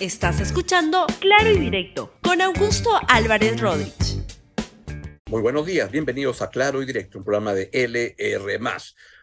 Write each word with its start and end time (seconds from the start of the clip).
Estás 0.00 0.40
escuchando 0.40 1.06
Claro 1.18 1.50
y 1.50 1.58
Directo 1.58 2.14
con 2.22 2.40
Augusto 2.40 2.88
Álvarez 3.08 3.60
Rodríguez. 3.60 4.22
Muy 5.28 5.42
buenos 5.42 5.66
días, 5.66 5.90
bienvenidos 5.90 6.40
a 6.40 6.50
Claro 6.50 6.80
y 6.80 6.86
Directo, 6.86 7.18
un 7.18 7.24
programa 7.24 7.52
de 7.52 7.68
LR. 7.72 8.60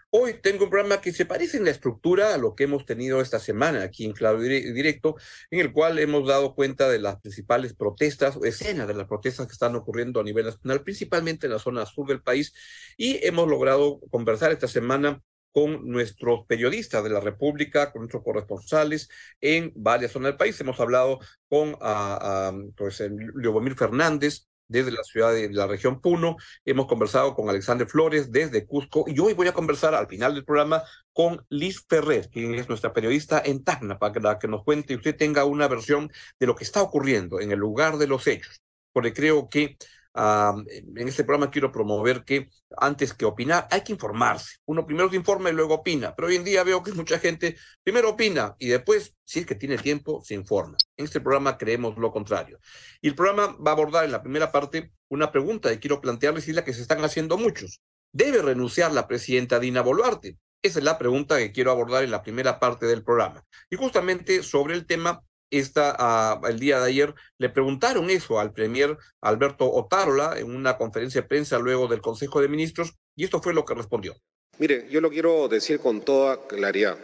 Hoy 0.10 0.34
tengo 0.42 0.66
un 0.66 0.70
programa 0.70 1.00
que 1.00 1.14
se 1.14 1.26
parece 1.26 1.56
en 1.56 1.64
la 1.64 1.72
estructura 1.72 2.34
a 2.34 2.38
lo 2.38 2.56
que 2.56 2.66
hemos 2.66 2.86
tenido 2.86 3.22
esta 3.22 3.40
semana 3.40 3.84
aquí 3.84 4.04
en 4.04 4.12
Claro 4.12 4.46
y 4.46 4.50
Directo, 4.74 5.16
en 5.50 5.62
el 5.62 5.72
cual 5.72 5.98
hemos 5.98 6.28
dado 6.28 6.54
cuenta 6.54 6.90
de 6.90 7.00
las 7.00 7.22
principales 7.22 7.74
protestas, 7.74 8.38
escenas 8.44 8.90
de 8.90 8.96
las 8.96 9.08
protestas 9.08 9.48
que 9.48 9.54
están 9.54 9.78
ocurriendo 9.78 10.20
a 10.20 10.24
nivel 10.24 10.44
nacional, 10.44 10.84
principalmente 10.84 11.48
en 11.48 11.54
la 11.54 11.60
zona 11.60 11.86
sur 11.86 12.06
del 12.06 12.22
país, 12.22 12.54
y 12.98 13.26
hemos 13.26 13.48
logrado 13.48 14.02
conversar 14.12 14.52
esta 14.52 14.68
semana 14.68 15.22
con 15.56 15.88
nuestros 15.88 16.46
periodistas 16.48 17.02
de 17.02 17.10
la 17.12 17.22
República, 17.22 17.94
con 17.94 18.02
nuestros 18.02 18.24
corresponsales 18.24 19.08
en 19.40 19.72
varias 19.74 20.12
zonas 20.12 20.32
del 20.32 20.38
país. 20.38 20.60
Hemos 20.60 20.82
hablado 20.82 21.20
con 21.48 21.78
a, 21.80 22.52
pues, 22.76 23.02
Leomir 23.36 23.76
Fernández 23.76 24.48
desde 24.68 24.92
la 24.92 25.02
ciudad 25.06 25.32
de 25.32 25.50
la 25.54 25.66
región 25.66 26.02
Puno, 26.02 26.36
hemos 26.66 26.88
conversado 26.88 27.36
con 27.36 27.48
Alexander 27.48 27.88
Flores 27.88 28.34
desde 28.34 28.66
Cusco. 28.66 29.06
Y 29.08 29.18
hoy 29.20 29.32
voy 29.32 29.48
a 29.48 29.54
conversar 29.54 29.96
al 29.96 30.08
final 30.08 30.34
del 30.34 30.44
programa 30.44 30.84
con 31.14 31.46
Liz 31.48 31.86
Ferrer, 31.88 32.30
quien 32.30 32.54
es 32.56 32.68
nuestra 32.68 32.92
periodista 32.92 33.42
en 33.46 33.64
Tacna, 33.64 33.98
para 33.98 34.38
que 34.38 34.50
nos 34.50 34.66
cuente 34.66 34.92
y 34.92 34.98
usted 34.98 35.16
tenga 35.16 35.46
una 35.46 35.70
versión 35.70 36.12
de 36.38 36.48
lo 36.48 36.56
que 36.56 36.66
está 36.66 36.82
ocurriendo 36.82 37.40
en 37.40 37.54
el 37.54 37.60
lugar 37.60 37.98
de 37.98 38.08
los 38.08 38.28
hechos, 38.28 38.62
porque 38.92 39.14
creo 39.14 39.48
que 39.48 39.78
en 40.16 41.08
este 41.08 41.24
programa 41.24 41.52
quiero 41.52 41.72
promover 41.72 42.24
que 42.24 42.50
antes 42.78 43.14
que 43.14 43.26
opinar 43.26 43.68
hay 43.70 43.82
que 43.82 43.92
informarse. 43.92 44.58
Uno 44.66 44.86
primero 44.86 45.10
se 45.10 45.18
informa 45.18 45.50
y 45.50 45.54
luego 45.54 45.76
opina, 45.76 46.16
pero 46.16 46.30
hoy 46.30 46.38
en 46.38 46.44
día 46.44 46.64
veo 46.64 46.82
que 46.82 46.94
mucha 46.94 47.20
gente 47.20 47.58
primero 47.84 48.12
opina 48.12 48.56
y 48.58 48.70
después, 48.70 49.16
si 49.26 49.40
es 49.40 49.46
que 49.46 49.56
tiene 49.56 49.78
tiempo, 49.78 50.22
se 50.24 50.34
informa. 50.34 50.78
En 50.96 51.06
este 51.06 51.20
programa 51.20 51.58
creemos 51.58 51.98
lo 51.98 52.12
contrario. 52.12 52.60
Y 53.02 53.10
el 53.10 53.16
programa 53.16 53.58
va 53.58 53.72
a 53.72 53.74
abordar 53.74 54.06
en 54.06 54.12
la 54.12 54.22
primera 54.22 54.52
parte 54.52 54.92
una 55.10 55.32
pregunta 55.32 55.70
que 55.70 55.80
quiero 55.80 56.02
plantearles 56.02 56.48
y 56.48 56.54
la 56.54 56.64
que 56.64 56.74
se 56.74 56.82
están 56.82 57.04
haciendo 57.04 57.38
muchos. 57.38 57.82
¿Debe 58.14 58.42
renunciar 58.42 58.94
la 58.94 59.08
presidenta 59.08 59.60
Dina 59.60 59.82
Boluarte? 59.82 60.38
Esa 60.62 60.80
es 60.80 60.86
la 60.86 60.98
pregunta 60.98 61.38
que 61.38 61.52
quiero 61.52 61.72
abordar 61.72 62.04
en 62.04 62.12
la 62.12 62.24
primera 62.24 62.60
parte 62.60 62.86
del 62.86 63.04
programa. 63.04 63.44
Y 63.70 63.76
justamente 63.76 64.42
sobre 64.42 64.74
el 64.74 64.86
tema 64.86 65.22
esta, 65.60 65.96
ah, 65.98 66.42
el 66.48 66.60
día 66.60 66.80
de 66.80 66.88
ayer 66.88 67.14
le 67.38 67.50
preguntaron 67.50 68.10
eso 68.10 68.40
al 68.40 68.54
premier 68.54 68.98
Alberto 69.22 69.72
Otárola 69.72 70.38
en 70.38 70.56
una 70.56 70.78
conferencia 70.78 71.22
de 71.22 71.28
prensa 71.28 71.60
luego 71.60 71.88
del 71.88 72.02
Consejo 72.02 72.42
de 72.42 72.48
Ministros 72.48 72.94
y 73.16 73.24
esto 73.24 73.42
fue 73.42 73.54
lo 73.54 73.66
que 73.66 73.74
respondió. 73.74 74.16
Mire, 74.58 74.88
yo 74.90 75.02
lo 75.02 75.10
quiero 75.10 75.48
decir 75.48 75.80
con 75.80 76.02
toda 76.02 76.48
claridad, 76.48 76.98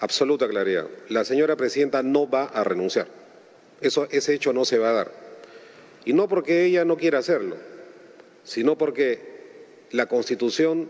absoluta 0.00 0.48
claridad. 0.48 0.88
La 1.08 1.24
señora 1.24 1.56
presidenta 1.56 2.02
no 2.02 2.28
va 2.28 2.44
a 2.44 2.64
renunciar. 2.64 3.08
Eso, 3.80 4.08
ese 4.10 4.34
hecho 4.34 4.52
no 4.52 4.64
se 4.64 4.78
va 4.78 4.90
a 4.90 4.92
dar. 4.92 5.12
Y 6.04 6.12
no 6.12 6.28
porque 6.28 6.64
ella 6.64 6.84
no 6.84 6.96
quiera 6.96 7.18
hacerlo, 7.18 7.56
sino 8.42 8.76
porque 8.76 9.36
la 9.90 10.06
Constitución 10.06 10.88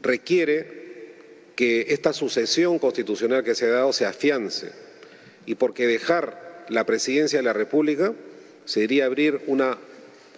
requiere 0.00 0.81
que 1.62 1.94
esta 1.94 2.12
sucesión 2.12 2.80
constitucional 2.80 3.44
que 3.44 3.54
se 3.54 3.66
ha 3.66 3.68
dado 3.68 3.92
se 3.92 4.04
afiance 4.04 4.72
y 5.46 5.54
porque 5.54 5.86
dejar 5.86 6.64
la 6.68 6.84
presidencia 6.84 7.38
de 7.38 7.44
la 7.44 7.52
República 7.52 8.14
sería 8.64 9.04
abrir 9.04 9.42
una 9.46 9.78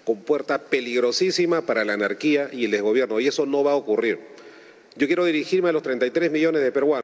compuerta 0.04 0.58
peligrosísima 0.58 1.62
para 1.62 1.82
la 1.86 1.94
anarquía 1.94 2.50
y 2.52 2.66
el 2.66 2.72
desgobierno, 2.72 3.20
y 3.20 3.26
eso 3.26 3.46
no 3.46 3.64
va 3.64 3.72
a 3.72 3.76
ocurrir. 3.76 4.18
Yo 4.96 5.06
quiero 5.06 5.24
dirigirme 5.24 5.70
a 5.70 5.72
los 5.72 5.82
33 5.82 6.30
millones 6.30 6.60
de 6.60 6.70
peruanos. 6.70 7.03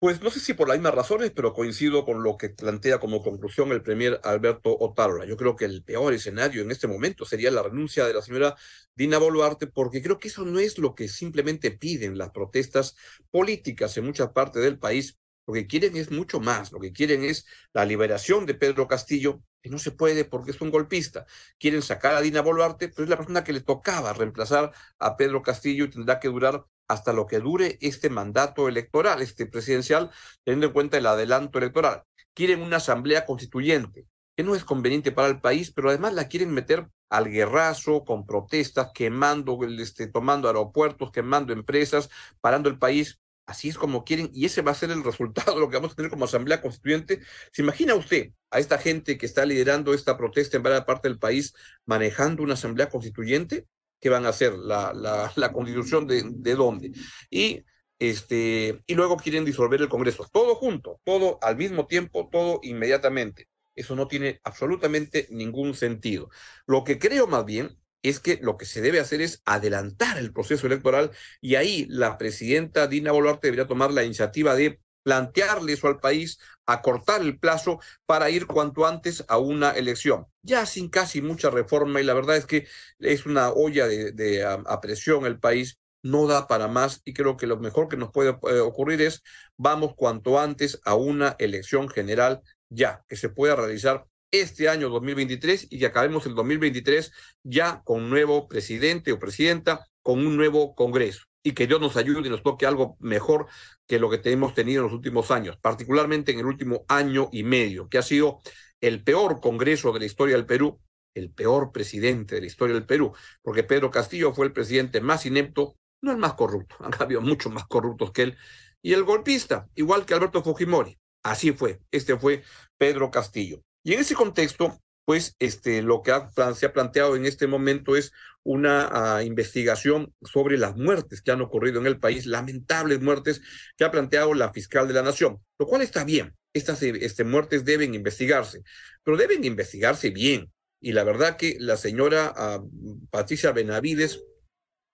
Pues 0.00 0.22
no 0.22 0.30
sé 0.30 0.38
si 0.38 0.54
por 0.54 0.68
las 0.68 0.76
mismas 0.76 0.94
razones, 0.94 1.32
pero 1.34 1.52
coincido 1.52 2.04
con 2.04 2.22
lo 2.22 2.36
que 2.36 2.50
plantea 2.50 3.00
como 3.00 3.20
conclusión 3.20 3.72
el 3.72 3.82
premier 3.82 4.20
Alberto 4.22 4.76
Otárola. 4.78 5.24
Yo 5.24 5.36
creo 5.36 5.56
que 5.56 5.64
el 5.64 5.82
peor 5.82 6.14
escenario 6.14 6.62
en 6.62 6.70
este 6.70 6.86
momento 6.86 7.24
sería 7.24 7.50
la 7.50 7.64
renuncia 7.64 8.06
de 8.06 8.14
la 8.14 8.22
señora 8.22 8.54
Dina 8.94 9.18
Boluarte, 9.18 9.66
porque 9.66 10.00
creo 10.00 10.20
que 10.20 10.28
eso 10.28 10.44
no 10.44 10.60
es 10.60 10.78
lo 10.78 10.94
que 10.94 11.08
simplemente 11.08 11.72
piden 11.72 12.16
las 12.16 12.30
protestas 12.30 12.94
políticas 13.32 13.96
en 13.96 14.04
muchas 14.04 14.30
partes 14.30 14.62
del 14.62 14.78
país. 14.78 15.18
Lo 15.48 15.54
que 15.54 15.66
quieren 15.66 15.96
es 15.96 16.12
mucho 16.12 16.38
más. 16.38 16.70
Lo 16.70 16.78
que 16.78 16.92
quieren 16.92 17.24
es 17.24 17.44
la 17.72 17.84
liberación 17.84 18.46
de 18.46 18.54
Pedro 18.54 18.86
Castillo, 18.86 19.42
que 19.62 19.70
no 19.70 19.80
se 19.80 19.90
puede 19.90 20.24
porque 20.24 20.52
es 20.52 20.60
un 20.60 20.70
golpista. 20.70 21.26
Quieren 21.58 21.82
sacar 21.82 22.14
a 22.14 22.20
Dina 22.20 22.40
Boluarte, 22.42 22.88
pero 22.88 23.02
es 23.02 23.10
la 23.10 23.16
persona 23.16 23.42
que 23.42 23.52
le 23.52 23.62
tocaba 23.62 24.12
reemplazar 24.12 24.70
a 25.00 25.16
Pedro 25.16 25.42
Castillo 25.42 25.86
y 25.86 25.90
tendrá 25.90 26.20
que 26.20 26.28
durar 26.28 26.64
hasta 26.88 27.12
lo 27.12 27.26
que 27.26 27.38
dure 27.38 27.78
este 27.80 28.10
mandato 28.10 28.68
electoral, 28.68 29.22
este 29.22 29.46
presidencial, 29.46 30.10
teniendo 30.44 30.68
en 30.68 30.72
cuenta 30.72 30.96
el 30.96 31.06
adelanto 31.06 31.58
electoral. 31.58 32.02
Quieren 32.34 32.62
una 32.62 32.78
asamblea 32.78 33.26
constituyente, 33.26 34.06
que 34.36 34.42
no 34.44 34.54
es 34.54 34.64
conveniente 34.64 35.12
para 35.12 35.28
el 35.28 35.40
país, 35.40 35.72
pero 35.72 35.90
además 35.90 36.14
la 36.14 36.28
quieren 36.28 36.52
meter 36.52 36.88
al 37.10 37.28
guerrazo, 37.28 38.04
con 38.04 38.26
protestas, 38.26 38.90
quemando, 38.94 39.58
este, 39.78 40.06
tomando 40.06 40.48
aeropuertos, 40.48 41.10
quemando 41.10 41.52
empresas, 41.52 42.08
parando 42.40 42.68
el 42.68 42.78
país. 42.78 43.18
Así 43.46 43.70
es 43.70 43.78
como 43.78 44.04
quieren, 44.04 44.30
y 44.34 44.44
ese 44.44 44.60
va 44.60 44.72
a 44.72 44.74
ser 44.74 44.90
el 44.90 45.02
resultado 45.02 45.54
de 45.54 45.60
lo 45.60 45.70
que 45.70 45.76
vamos 45.76 45.92
a 45.92 45.94
tener 45.94 46.10
como 46.10 46.26
Asamblea 46.26 46.60
Constituyente. 46.60 47.20
¿Se 47.50 47.62
imagina 47.62 47.94
usted 47.94 48.32
a 48.50 48.58
esta 48.58 48.78
gente 48.78 49.16
que 49.16 49.26
está 49.26 49.46
liderando 49.46 49.94
esta 49.94 50.16
protesta 50.18 50.56
en 50.56 50.62
varias 50.62 50.84
partes 50.84 51.10
del 51.10 51.18
país 51.18 51.54
manejando 51.86 52.42
una 52.42 52.54
Asamblea 52.54 52.90
Constituyente? 52.90 53.66
Que 54.00 54.08
van 54.08 54.26
a 54.26 54.30
hacer 54.30 54.54
la, 54.54 54.92
la, 54.92 55.32
la 55.36 55.52
constitución 55.52 56.06
de, 56.06 56.22
de 56.26 56.54
dónde. 56.54 56.92
Y, 57.30 57.64
este, 57.98 58.80
y 58.86 58.94
luego 58.94 59.16
quieren 59.16 59.44
disolver 59.44 59.80
el 59.80 59.88
Congreso. 59.88 60.26
Todo 60.32 60.54
junto, 60.54 61.00
todo 61.04 61.38
al 61.42 61.56
mismo 61.56 61.86
tiempo, 61.86 62.28
todo 62.30 62.60
inmediatamente. 62.62 63.48
Eso 63.74 63.94
no 63.96 64.08
tiene 64.08 64.40
absolutamente 64.44 65.26
ningún 65.30 65.74
sentido. 65.74 66.30
Lo 66.66 66.84
que 66.84 66.98
creo 66.98 67.26
más 67.26 67.44
bien 67.44 67.78
es 68.02 68.20
que 68.20 68.38
lo 68.42 68.56
que 68.56 68.64
se 68.64 68.80
debe 68.80 69.00
hacer 69.00 69.20
es 69.20 69.42
adelantar 69.44 70.18
el 70.18 70.32
proceso 70.32 70.66
electoral 70.66 71.10
y 71.40 71.56
ahí 71.56 71.86
la 71.88 72.18
presidenta 72.18 72.86
Dina 72.86 73.12
Boluarte 73.12 73.48
debería 73.48 73.66
tomar 73.66 73.92
la 73.92 74.04
iniciativa 74.04 74.54
de 74.54 74.80
plantearle 75.02 75.72
eso 75.72 75.88
al 75.88 76.00
país, 76.00 76.38
acortar 76.66 77.22
el 77.22 77.38
plazo 77.38 77.80
para 78.06 78.30
ir 78.30 78.46
cuanto 78.46 78.86
antes 78.86 79.24
a 79.28 79.38
una 79.38 79.70
elección, 79.70 80.26
ya 80.42 80.66
sin 80.66 80.88
casi 80.88 81.22
mucha 81.22 81.50
reforma 81.50 82.00
y 82.00 82.04
la 82.04 82.14
verdad 82.14 82.36
es 82.36 82.46
que 82.46 82.66
es 82.98 83.26
una 83.26 83.50
olla 83.50 83.86
de, 83.86 84.12
de 84.12 84.44
a, 84.44 84.80
presión 84.80 85.24
el 85.26 85.38
país, 85.38 85.78
no 86.02 86.26
da 86.26 86.46
para 86.46 86.68
más 86.68 87.00
y 87.04 87.12
creo 87.12 87.36
que 87.36 87.46
lo 87.46 87.58
mejor 87.58 87.88
que 87.88 87.96
nos 87.96 88.12
puede 88.12 88.30
eh, 88.30 88.60
ocurrir 88.60 89.02
es 89.02 89.22
vamos 89.56 89.94
cuanto 89.96 90.38
antes 90.38 90.80
a 90.84 90.94
una 90.94 91.36
elección 91.38 91.88
general 91.88 92.42
ya, 92.68 93.04
que 93.08 93.16
se 93.16 93.30
pueda 93.30 93.56
realizar 93.56 94.06
este 94.30 94.68
año 94.68 94.90
2023 94.90 95.68
y 95.70 95.78
que 95.78 95.86
acabemos 95.86 96.26
el 96.26 96.34
2023 96.34 97.12
ya 97.44 97.82
con 97.84 98.10
nuevo 98.10 98.46
presidente 98.46 99.12
o 99.12 99.18
presidenta, 99.18 99.86
con 100.02 100.26
un 100.26 100.36
nuevo 100.36 100.74
Congreso 100.74 101.27
y 101.42 101.52
que 101.52 101.66
Dios 101.66 101.80
nos 101.80 101.96
ayude 101.96 102.26
y 102.26 102.30
nos 102.30 102.42
toque 102.42 102.66
algo 102.66 102.96
mejor 103.00 103.46
que 103.86 103.98
lo 103.98 104.10
que 104.10 104.20
hemos 104.24 104.54
tenido 104.54 104.80
en 104.80 104.86
los 104.86 104.94
últimos 104.94 105.30
años, 105.30 105.56
particularmente 105.60 106.32
en 106.32 106.40
el 106.40 106.46
último 106.46 106.84
año 106.88 107.28
y 107.32 107.42
medio, 107.42 107.88
que 107.88 107.98
ha 107.98 108.02
sido 108.02 108.40
el 108.80 109.02
peor 109.02 109.40
Congreso 109.40 109.92
de 109.92 110.00
la 110.00 110.06
historia 110.06 110.36
del 110.36 110.46
Perú, 110.46 110.80
el 111.14 111.30
peor 111.32 111.72
presidente 111.72 112.34
de 112.34 112.42
la 112.42 112.46
historia 112.46 112.74
del 112.74 112.86
Perú, 112.86 113.12
porque 113.42 113.64
Pedro 113.64 113.90
Castillo 113.90 114.32
fue 114.32 114.46
el 114.46 114.52
presidente 114.52 115.00
más 115.00 115.26
inepto, 115.26 115.76
no 116.02 116.12
el 116.12 116.18
más 116.18 116.34
corrupto, 116.34 116.76
han 116.84 116.92
habido 117.00 117.20
muchos 117.20 117.52
más 117.52 117.66
corruptos 117.66 118.12
que 118.12 118.22
él, 118.22 118.38
y 118.82 118.92
el 118.92 119.04
golpista, 119.04 119.68
igual 119.74 120.06
que 120.06 120.14
Alberto 120.14 120.42
Fujimori. 120.42 120.98
Así 121.24 121.52
fue, 121.52 121.80
este 121.90 122.16
fue 122.16 122.44
Pedro 122.78 123.10
Castillo. 123.10 123.60
Y 123.82 123.94
en 123.94 124.00
ese 124.00 124.14
contexto, 124.14 124.78
pues 125.08 125.36
este, 125.38 125.80
lo 125.80 126.02
que 126.02 126.12
se 126.54 126.66
ha 126.66 126.72
planteado 126.74 127.16
en 127.16 127.24
este 127.24 127.46
momento 127.46 127.96
es 127.96 128.12
una 128.42 128.90
ah, 128.92 129.22
investigación 129.22 130.12
sobre 130.20 130.58
las 130.58 130.76
muertes 130.76 131.22
que 131.22 131.30
han 131.30 131.40
ocurrido 131.40 131.80
en 131.80 131.86
el 131.86 131.98
país, 131.98 132.26
lamentables 132.26 133.00
muertes 133.00 133.40
que 133.78 133.84
ha 133.84 133.90
planteado 133.90 134.34
la 134.34 134.52
fiscal 134.52 134.86
de 134.86 134.92
la 134.92 135.02
Nación, 135.02 135.38
lo 135.58 135.66
cual 135.66 135.80
está 135.80 136.04
bien. 136.04 136.36
Estas 136.52 136.82
este, 136.82 137.24
muertes 137.24 137.64
deben 137.64 137.94
investigarse, 137.94 138.60
pero 139.02 139.16
deben 139.16 139.44
investigarse 139.44 140.10
bien. 140.10 140.52
Y 140.78 140.92
la 140.92 141.04
verdad 141.04 141.38
que 141.38 141.56
la 141.58 141.78
señora 141.78 142.30
ah, 142.36 142.62
Patricia 143.10 143.52
Benavides, 143.52 144.22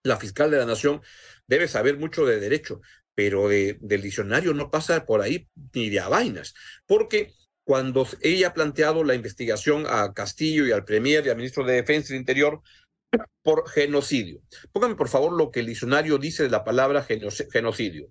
la 0.05 0.17
fiscal 0.17 0.49
de 0.49 0.59
la 0.59 0.67
Nación, 0.67 1.03
debe 1.49 1.67
saber 1.67 1.99
mucho 1.99 2.25
de 2.25 2.39
derecho, 2.39 2.83
pero 3.17 3.49
del 3.49 4.01
diccionario 4.01 4.55
no 4.55 4.71
pasa 4.71 5.07
por 5.07 5.23
ahí 5.23 5.49
ni 5.73 5.91
de 5.91 5.99
a 5.99 6.09
vainas, 6.09 6.55
porque 6.87 7.35
cuando 7.65 8.07
ella 8.21 8.49
ha 8.49 8.55
planteado 8.55 9.05
la 9.05 9.15
investigación 9.15 9.87
a 9.89 10.13
Castillo 10.13 10.67
y 10.67 10.73
al 10.73 10.85
Premier 10.85 11.27
y 11.27 11.31
al 11.31 11.37
ministro 11.37 11.65
de 11.65 11.75
Defensa 11.75 12.09
del 12.09 12.21
Interior 12.21 12.61
por 13.43 13.69
genocidio. 13.69 14.43
Póngame 14.73 14.97
por 14.97 15.09
favor 15.09 15.33
lo 15.33 15.51
que 15.51 15.61
el 15.61 15.67
diccionario 15.67 16.19
dice 16.19 16.43
de 16.43 16.51
la 16.51 16.65
palabra 16.65 17.07
genocidio. 17.53 18.09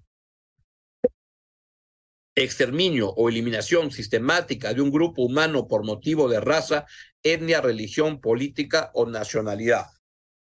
Exterminio 2.36 3.10
o 3.10 3.30
eliminación 3.30 3.92
sistemática 3.92 4.74
de 4.74 4.82
un 4.82 4.92
grupo 4.92 5.22
humano 5.22 5.68
por 5.68 5.86
motivo 5.86 6.28
de 6.28 6.40
raza, 6.40 6.86
etnia, 7.22 7.62
religión, 7.62 8.22
política 8.22 8.90
o 8.96 9.06
nacionalidad. 9.06 9.86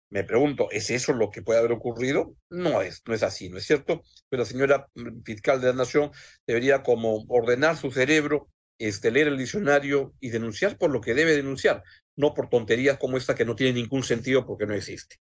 Me 0.09 0.23
pregunto, 0.23 0.69
¿es 0.71 0.89
eso 0.89 1.13
lo 1.13 1.29
que 1.29 1.41
puede 1.41 1.59
haber 1.59 1.73
ocurrido? 1.73 2.35
No 2.49 2.81
es, 2.81 3.01
no 3.05 3.13
es 3.13 3.23
así, 3.23 3.49
¿no 3.49 3.57
es 3.57 3.65
cierto? 3.65 4.03
Pero 4.29 4.43
la 4.43 4.49
señora 4.49 4.87
mm, 4.95 5.21
fiscal 5.23 5.59
de 5.59 5.67
la 5.67 5.73
Nación 5.73 6.11
debería 6.45 6.81
como 6.81 7.25
ordenar 7.27 7.77
su 7.77 7.91
cerebro, 7.91 8.49
este, 8.79 9.11
leer 9.11 9.27
el 9.27 9.37
diccionario 9.37 10.13
y 10.19 10.29
denunciar 10.29 10.77
por 10.77 10.91
lo 10.91 11.01
que 11.01 11.13
debe 11.13 11.35
denunciar, 11.35 11.83
no 12.15 12.33
por 12.33 12.49
tonterías 12.49 12.97
como 12.97 13.17
esta 13.17 13.35
que 13.35 13.45
no 13.45 13.55
tiene 13.55 13.73
ningún 13.73 14.03
sentido 14.03 14.45
porque 14.45 14.65
no 14.65 14.73
existe. 14.73 15.17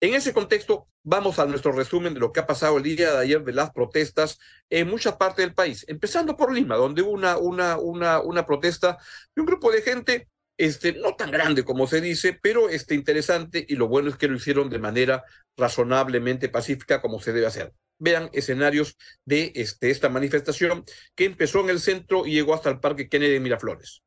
En 0.00 0.14
ese 0.14 0.32
contexto, 0.32 0.88
vamos 1.02 1.38
a 1.38 1.46
nuestro 1.46 1.72
resumen 1.72 2.14
de 2.14 2.20
lo 2.20 2.32
que 2.32 2.40
ha 2.40 2.46
pasado 2.46 2.78
el 2.78 2.82
día 2.82 3.12
de 3.12 3.18
ayer 3.18 3.44
de 3.44 3.52
las 3.52 3.70
protestas 3.70 4.38
en 4.70 4.88
mucha 4.88 5.18
parte 5.18 5.42
del 5.42 5.54
país, 5.54 5.84
empezando 5.88 6.36
por 6.36 6.52
Lima, 6.52 6.76
donde 6.76 7.02
hubo 7.02 7.10
una, 7.10 7.36
una, 7.36 7.78
una, 7.78 8.20
una 8.20 8.46
protesta 8.46 8.98
de 9.34 9.40
un 9.42 9.46
grupo 9.46 9.70
de 9.70 9.82
gente 9.82 10.28
este, 10.58 10.92
no 10.94 11.14
tan 11.14 11.30
grande 11.30 11.64
como 11.64 11.86
se 11.86 12.00
dice, 12.00 12.38
pero 12.42 12.68
este, 12.68 12.94
interesante 12.94 13.64
y 13.66 13.76
lo 13.76 13.86
bueno 13.86 14.08
es 14.10 14.16
que 14.16 14.26
lo 14.26 14.36
hicieron 14.36 14.68
de 14.68 14.80
manera 14.80 15.24
razonablemente 15.56 16.48
pacífica 16.48 17.00
como 17.00 17.20
se 17.20 17.32
debe 17.32 17.46
hacer. 17.46 17.72
Vean 17.98 18.30
escenarios 18.32 18.96
de 19.24 19.52
este, 19.54 19.90
esta 19.90 20.08
manifestación 20.08 20.84
que 21.14 21.24
empezó 21.24 21.60
en 21.60 21.70
el 21.70 21.80
centro 21.80 22.26
y 22.26 22.32
llegó 22.32 22.54
hasta 22.54 22.70
el 22.70 22.80
Parque 22.80 23.08
Kennedy 23.08 23.32
de 23.32 23.40
Miraflores. 23.40 24.02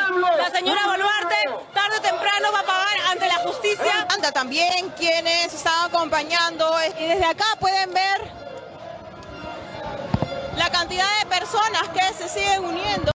Nacional. 0.00 0.38
La 0.38 0.50
señora 0.50 0.86
Boluarte 0.86 1.36
tarde 1.74 1.96
o 1.96 2.00
temprano 2.00 2.52
va 2.52 2.60
a 2.60 2.64
pagar 2.64 2.96
ante 3.10 3.28
la 3.28 3.36
justicia. 3.36 4.06
Anda 4.08 4.32
también 4.32 4.90
quienes 4.96 5.52
están 5.54 5.86
acompañando 5.86 6.70
y 6.98 7.06
desde 7.06 7.24
acá 7.24 7.46
pueden 7.58 7.92
ver 7.92 8.32
la 10.56 10.70
cantidad 10.70 11.06
de 11.20 11.26
personas 11.26 11.88
que 11.88 12.14
se 12.14 12.28
siguen 12.28 12.64
uniendo. 12.64 13.12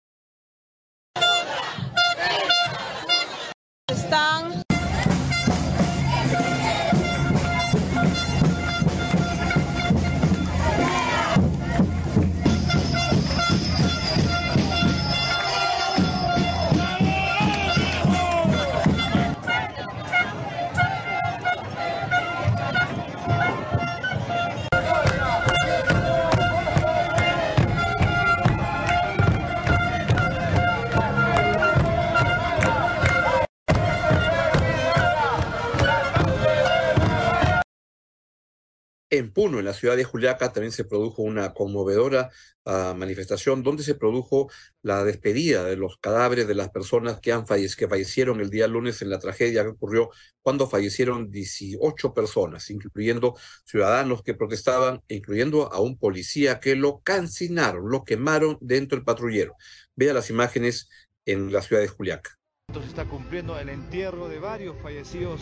Puno, 39.36 39.60
en 39.60 39.66
la 39.66 39.74
ciudad 39.74 39.98
de 39.98 40.06
Juliaca, 40.06 40.54
también 40.54 40.72
se 40.72 40.86
produjo 40.86 41.22
una 41.22 41.54
conmovedora 41.54 42.32
uh, 42.64 42.96
manifestación 42.96 43.64
donde 43.64 43.84
se 43.84 43.96
produjo 43.96 44.50
la 44.82 45.04
despedida 45.04 45.66
de 45.66 45.76
los 45.76 45.98
cadáveres 45.98 46.48
de 46.48 46.56
las 46.56 46.70
personas 46.70 47.20
que, 47.20 47.34
han 47.34 47.44
que 47.46 47.88
fallecieron 47.90 48.40
el 48.40 48.50
día 48.50 48.66
lunes 48.68 49.02
en 49.02 49.10
la 49.10 49.20
tragedia 49.20 49.64
que 49.64 49.72
ocurrió 49.72 50.10
cuando 50.42 50.70
fallecieron 50.70 51.32
18 51.32 52.14
personas, 52.14 52.70
incluyendo 52.70 53.36
ciudadanos 53.66 54.24
que 54.24 54.36
protestaban, 54.36 55.02
incluyendo 55.10 55.70
a 55.74 55.82
un 55.82 55.98
policía 55.98 56.62
que 56.62 56.78
lo 56.78 57.02
cancinaron, 57.02 57.90
lo 57.92 58.06
quemaron 58.06 58.58
dentro 58.62 58.98
del 58.98 59.04
patrullero. 59.04 59.56
Vea 59.98 60.14
las 60.14 60.30
imágenes 60.30 60.88
en 61.26 61.52
la 61.52 61.62
ciudad 61.62 61.82
de 61.82 61.90
Juliaca. 61.90 62.40
Se 62.82 62.90
está 62.90 63.06
cumpliendo 63.06 63.58
el 63.58 63.70
entierro 63.70 64.28
de 64.28 64.38
varios 64.38 64.76
fallecidos 64.84 65.40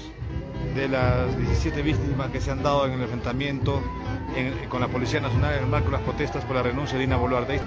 de 0.75 0.88
las 0.88 1.35
17 1.35 1.81
víctimas 1.81 2.30
que 2.30 2.39
se 2.39 2.51
han 2.51 2.62
dado 2.62 2.85
en 2.85 2.94
el 2.94 3.01
enfrentamiento 3.01 3.81
en, 4.35 4.69
con 4.69 4.81
la 4.81 4.88
Policía 4.88 5.19
Nacional 5.19 5.56
en 5.56 5.63
el 5.63 5.69
marco 5.69 5.88
de 5.88 5.94
las 5.94 6.01
protestas 6.01 6.45
por 6.45 6.56
la 6.56 6.63
renuncia 6.63 6.95
de 6.95 7.06
Dina 7.06 7.18
Boluarte. 7.18 7.59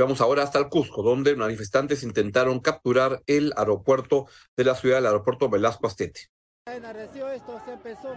Vamos 0.00 0.22
ahora 0.22 0.42
hasta 0.42 0.58
el 0.58 0.70
Cusco, 0.70 1.02
donde 1.02 1.36
manifestantes 1.36 2.02
intentaron 2.02 2.60
capturar 2.60 3.22
el 3.26 3.52
aeropuerto 3.54 4.26
de 4.56 4.64
la 4.64 4.74
ciudad, 4.74 4.98
el 4.98 5.04
aeropuerto 5.04 5.50
Velasco 5.50 5.86
Astete. 5.86 6.30
esto, 6.66 7.60
se 7.66 7.72
empezó, 7.72 8.14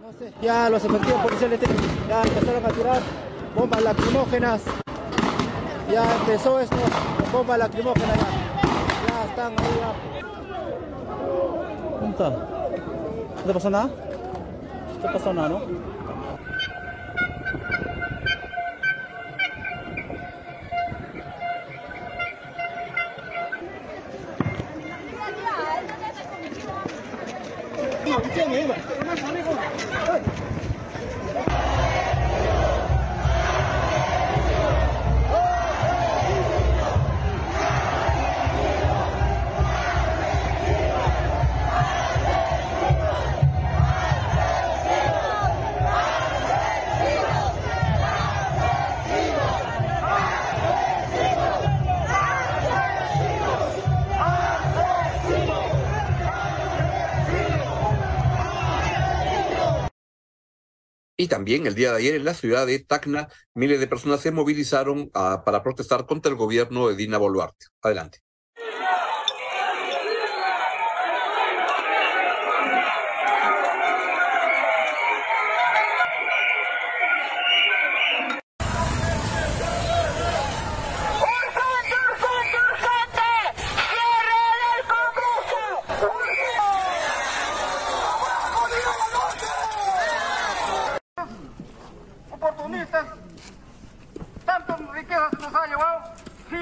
no 0.00 0.12
sé, 0.18 0.32
ya 0.42 0.68
los 0.68 0.84
efectivos 0.84 1.22
policiales 1.22 1.60
ya 2.08 2.22
empezaron 2.22 2.66
a 2.66 2.68
tirar 2.70 3.02
bombas 3.54 3.82
lacrimógenas, 3.84 4.62
ya 5.92 6.16
empezó 6.16 6.58
esto, 6.58 6.76
bombas 7.32 7.58
lacrimógenas, 7.60 8.18
ya, 8.18 9.06
ya 9.08 9.24
están 9.26 9.52
ahí. 9.52 9.78
Ya. 9.78 9.94
¿Cómo 12.00 12.10
está? 12.10 12.30
¿No 12.30 13.42
te 13.46 13.52
pasó 13.54 13.70
nada? 13.70 13.86
¿No 13.86 15.00
te 15.02 15.08
pasó 15.08 15.32
nada, 15.32 15.48
no? 15.50 15.60
Y 61.26 61.28
también 61.28 61.66
el 61.66 61.74
día 61.74 61.90
de 61.90 61.98
ayer 61.98 62.14
en 62.14 62.24
la 62.24 62.34
ciudad 62.34 62.68
de 62.68 62.78
Tacna, 62.78 63.26
miles 63.52 63.80
de 63.80 63.88
personas 63.88 64.20
se 64.20 64.30
movilizaron 64.30 65.10
uh, 65.12 65.42
para 65.44 65.64
protestar 65.64 66.06
contra 66.06 66.30
el 66.30 66.38
gobierno 66.38 66.86
de 66.86 66.94
Dina 66.94 67.18
Boluarte. 67.18 67.66
Adelante. 67.82 68.20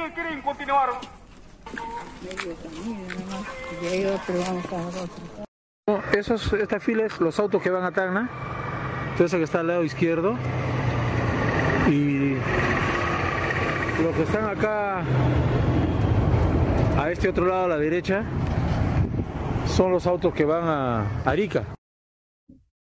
Sí 0.06 0.12
quieren 0.12 0.40
continuar. 0.42 0.90
Esos, 6.12 6.52
esta 6.52 6.80
fila 6.80 7.04
es 7.06 7.20
los 7.20 7.38
autos 7.38 7.62
que 7.62 7.70
van 7.70 7.84
a 7.84 7.92
Tacna, 7.92 8.28
ese 9.18 9.37
que 9.38 9.44
está 9.44 9.61
al 9.61 9.68
lado 9.68 9.84
izquierdo, 9.84 10.37
y 11.88 12.34
los 14.02 14.14
que 14.16 14.23
están 14.23 14.49
acá 14.49 15.02
a 16.99 17.11
este 17.11 17.28
otro 17.28 17.46
lado 17.46 17.64
a 17.64 17.68
la 17.68 17.76
derecha 17.76 18.25
son 19.66 19.92
los 19.92 20.06
autos 20.06 20.32
que 20.34 20.44
van 20.44 20.64
a 20.64 21.06
Arica. 21.25 21.64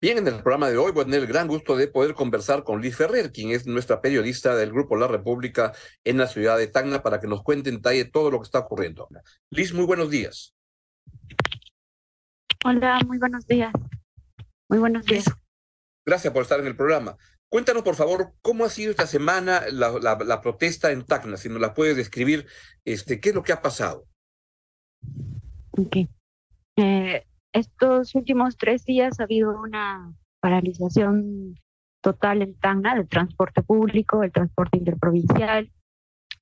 Bien, 0.01 0.17
en 0.17 0.27
el 0.27 0.35
programa 0.35 0.69
de 0.69 0.77
hoy 0.77 0.93
voy 0.93 1.01
a 1.01 1.05
tener 1.05 1.19
el 1.19 1.27
gran 1.27 1.49
gusto 1.49 1.75
de 1.75 1.89
poder 1.89 2.13
conversar 2.13 2.63
con 2.63 2.81
Liz 2.81 2.95
Ferrer, 2.95 3.33
quien 3.33 3.51
es 3.51 3.67
nuestra 3.67 3.99
periodista 3.99 4.55
del 4.55 4.71
Grupo 4.71 4.95
La 4.95 5.09
República 5.09 5.73
en 6.05 6.17
la 6.17 6.27
ciudad 6.27 6.57
de 6.57 6.67
Tacna, 6.67 7.03
para 7.03 7.19
que 7.19 7.27
nos 7.27 7.43
cuente 7.43 7.69
en 7.69 7.75
detalle 7.75 8.05
todo 8.05 8.31
lo 8.31 8.39
que 8.39 8.45
está 8.45 8.59
ocurriendo. 8.59 9.09
Liz, 9.49 9.73
muy 9.73 9.83
buenos 9.83 10.09
días. 10.09 10.55
Hola, 12.63 13.01
muy 13.05 13.17
buenos 13.17 13.45
días. 13.45 13.73
Muy 14.69 14.79
buenos 14.79 15.05
días. 15.05 15.25
Gracias 16.05 16.31
por 16.31 16.43
estar 16.43 16.61
en 16.61 16.67
el 16.67 16.77
programa. 16.77 17.17
Cuéntanos, 17.49 17.83
por 17.83 17.95
favor, 17.95 18.31
cómo 18.41 18.63
ha 18.63 18.69
sido 18.69 18.91
esta 18.91 19.05
semana 19.05 19.63
la, 19.69 19.91
la, 19.99 20.15
la 20.15 20.39
protesta 20.39 20.91
en 20.91 21.05
Tacna, 21.05 21.35
si 21.35 21.49
nos 21.49 21.59
la 21.59 21.73
puedes 21.73 21.97
describir, 21.97 22.47
este, 22.85 23.19
qué 23.19 23.29
es 23.29 23.35
lo 23.35 23.43
que 23.43 23.51
ha 23.51 23.61
pasado. 23.61 24.07
Ok. 25.71 25.97
Eh, 26.77 27.25
estos 27.53 28.15
últimos 28.15 28.57
tres 28.57 28.85
días 28.85 29.19
ha 29.19 29.23
habido 29.23 29.59
una 29.59 30.13
paralización 30.39 31.55
total 32.01 32.41
en 32.41 32.55
Tacna 32.59 32.95
del 32.95 33.07
transporte 33.07 33.61
público, 33.61 34.23
el 34.23 34.31
transporte 34.31 34.77
interprovincial, 34.77 35.71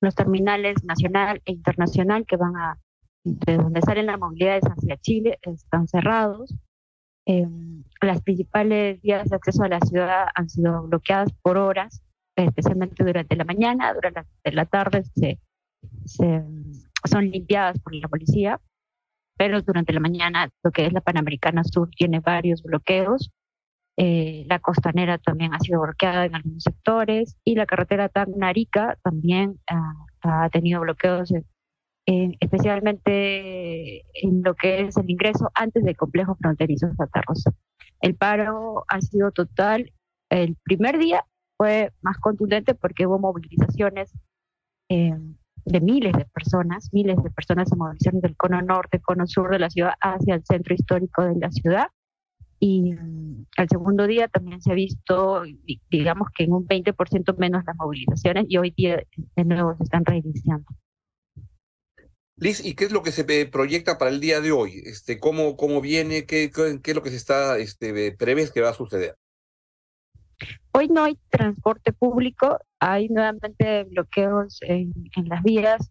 los 0.00 0.14
terminales 0.14 0.84
nacional 0.84 1.42
e 1.44 1.52
internacional 1.52 2.26
que 2.26 2.36
van 2.36 2.56
a, 2.56 2.78
de 3.24 3.56
donde 3.56 3.82
salen 3.82 4.06
las 4.06 4.18
movilidades 4.18 4.64
hacia 4.64 4.96
Chile, 4.98 5.38
están 5.42 5.88
cerrados. 5.88 6.54
Eh, 7.26 7.46
las 8.00 8.22
principales 8.22 9.02
vías 9.02 9.28
de 9.28 9.36
acceso 9.36 9.64
a 9.64 9.68
la 9.68 9.80
ciudad 9.80 10.28
han 10.34 10.48
sido 10.48 10.82
bloqueadas 10.84 11.32
por 11.42 11.58
horas, 11.58 12.02
especialmente 12.36 13.04
durante 13.04 13.36
la 13.36 13.44
mañana, 13.44 13.92
durante 13.92 14.24
la 14.52 14.64
tarde 14.64 15.02
se, 15.16 15.40
se, 16.04 16.44
son 17.04 17.30
limpiadas 17.30 17.78
por 17.80 17.94
la 17.94 18.08
policía 18.08 18.60
pero 19.38 19.62
durante 19.62 19.92
la 19.92 20.00
mañana 20.00 20.50
lo 20.62 20.70
que 20.70 20.84
es 20.84 20.92
la 20.92 21.00
Panamericana 21.00 21.64
Sur 21.64 21.88
tiene 21.90 22.20
varios 22.20 22.62
bloqueos. 22.62 23.30
Eh, 23.96 24.44
la 24.48 24.58
costanera 24.58 25.18
también 25.18 25.54
ha 25.54 25.60
sido 25.60 25.80
bloqueada 25.80 26.24
en 26.24 26.34
algunos 26.34 26.62
sectores 26.62 27.36
y 27.44 27.54
la 27.54 27.66
carretera 27.66 28.08
Tacna-Arica 28.08 28.96
también 29.02 29.58
uh, 29.72 30.28
ha 30.28 30.48
tenido 30.50 30.80
bloqueos, 30.80 31.32
en, 32.06 32.36
especialmente 32.38 34.04
en 34.14 34.42
lo 34.44 34.54
que 34.54 34.82
es 34.82 34.96
el 34.96 35.10
ingreso 35.10 35.50
antes 35.54 35.82
del 35.82 35.96
complejo 35.96 36.36
fronterizo 36.36 36.92
Santa 36.94 37.22
Rosa. 37.26 37.52
El 38.00 38.14
paro 38.14 38.84
ha 38.88 39.00
sido 39.00 39.32
total. 39.32 39.92
El 40.30 40.56
primer 40.62 40.98
día 40.98 41.24
fue 41.56 41.92
más 42.00 42.18
contundente 42.18 42.74
porque 42.74 43.06
hubo 43.06 43.18
movilizaciones 43.18 44.12
eh, 44.88 45.18
de 45.64 45.80
miles 45.80 46.12
de 46.12 46.24
personas, 46.26 46.88
miles 46.92 47.16
de 47.22 47.30
personas 47.30 47.68
se 47.68 47.76
movilizaron 47.76 48.20
del 48.20 48.36
cono 48.36 48.60
norte, 48.62 49.00
cono 49.00 49.26
sur 49.26 49.50
de 49.50 49.58
la 49.58 49.70
ciudad 49.70 49.92
hacia 50.00 50.34
el 50.34 50.44
centro 50.44 50.74
histórico 50.74 51.24
de 51.24 51.38
la 51.38 51.50
ciudad. 51.50 51.88
Y 52.60 52.94
um, 52.94 53.46
al 53.56 53.68
segundo 53.68 54.06
día 54.06 54.28
también 54.28 54.60
se 54.60 54.72
ha 54.72 54.74
visto, 54.74 55.42
digamos 55.90 56.28
que 56.36 56.44
en 56.44 56.52
un 56.52 56.66
20% 56.66 57.36
menos 57.38 57.62
las 57.64 57.76
movilizaciones 57.76 58.46
y 58.48 58.56
hoy 58.56 58.72
día 58.76 59.02
de 59.36 59.44
nuevo 59.44 59.76
se 59.76 59.84
están 59.84 60.04
reiniciando. 60.04 60.66
Liz, 62.36 62.64
¿y 62.64 62.74
qué 62.74 62.84
es 62.84 62.92
lo 62.92 63.02
que 63.02 63.12
se 63.12 63.24
proyecta 63.46 63.98
para 63.98 64.10
el 64.10 64.20
día 64.20 64.40
de 64.40 64.52
hoy? 64.52 64.82
Este, 64.84 65.18
¿cómo, 65.18 65.56
cómo 65.56 65.80
viene? 65.80 66.24
¿Qué, 66.24 66.50
qué, 66.54 66.80
qué 66.82 66.90
es 66.92 66.94
lo 66.94 67.02
que 67.02 67.10
se 67.10 67.16
está 67.16 67.58
este, 67.58 68.12
prevés 68.12 68.52
que 68.52 68.60
va 68.60 68.70
a 68.70 68.74
suceder? 68.74 69.16
Hoy 70.78 70.86
no 70.86 71.02
hay 71.02 71.18
transporte 71.28 71.92
público, 71.92 72.56
hay 72.78 73.08
nuevamente 73.08 73.82
bloqueos 73.82 74.60
en, 74.60 74.94
las 75.24 75.42
vías. 75.42 75.90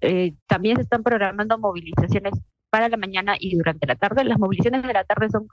Eh, 0.00 0.34
también 0.46 0.76
se 0.76 0.82
están 0.84 1.02
programando 1.02 1.58
movilizaciones 1.58 2.32
para 2.70 2.88
la 2.88 2.96
mañana 2.96 3.36
y 3.38 3.56
durante 3.56 3.86
la 3.86 3.96
tarde. 3.96 4.24
Las 4.24 4.38
movilizaciones 4.38 4.84
de 4.84 4.92
la 4.94 5.04
tarde 5.04 5.28
son 5.28 5.48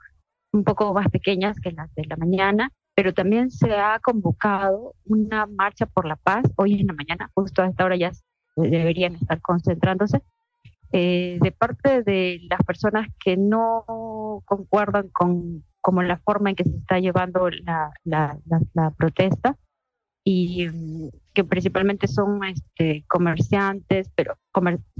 un 0.52 0.64
poco 0.64 0.94
más 0.94 1.08
pequeñas 1.10 1.60
que 1.60 1.72
las 1.72 1.94
de 1.94 2.06
la 2.06 2.16
mañana, 2.16 2.72
pero 2.94 3.12
también 3.12 3.50
se 3.50 3.70
ha 3.74 3.98
convocado 3.98 4.94
una 5.04 5.44
marcha 5.44 5.84
por 5.84 6.06
la 6.06 6.16
paz 6.16 6.46
hoy 6.56 6.80
en 6.80 6.86
la 6.86 6.94
mañana, 6.94 7.30
justo 7.34 7.60
a 7.60 7.66
esta 7.66 7.84
hora 7.84 7.96
ya 7.96 8.12
deberían 8.56 9.16
estar 9.16 9.42
concentrándose, 9.42 10.22
eh, 10.92 11.36
de 11.38 11.52
parte 11.52 12.02
de 12.02 12.40
las 12.48 12.62
personas 12.62 13.08
que 13.22 13.36
no 13.36 14.42
concuerdan 14.46 15.08
con 15.08 15.64
como 15.80 16.02
la 16.02 16.18
forma 16.18 16.50
en 16.50 16.56
que 16.56 16.64
se 16.64 16.76
está 16.76 16.98
llevando 16.98 17.48
la, 17.50 17.92
la, 18.04 18.38
la, 18.74 18.90
protesta 18.90 19.56
y 20.24 20.68
mm, 20.68 21.08
que 21.32 21.44
principalmente 21.44 22.08
son 22.08 22.44
este, 22.44 23.04
comerciantes, 23.08 24.10
pero 24.14 24.36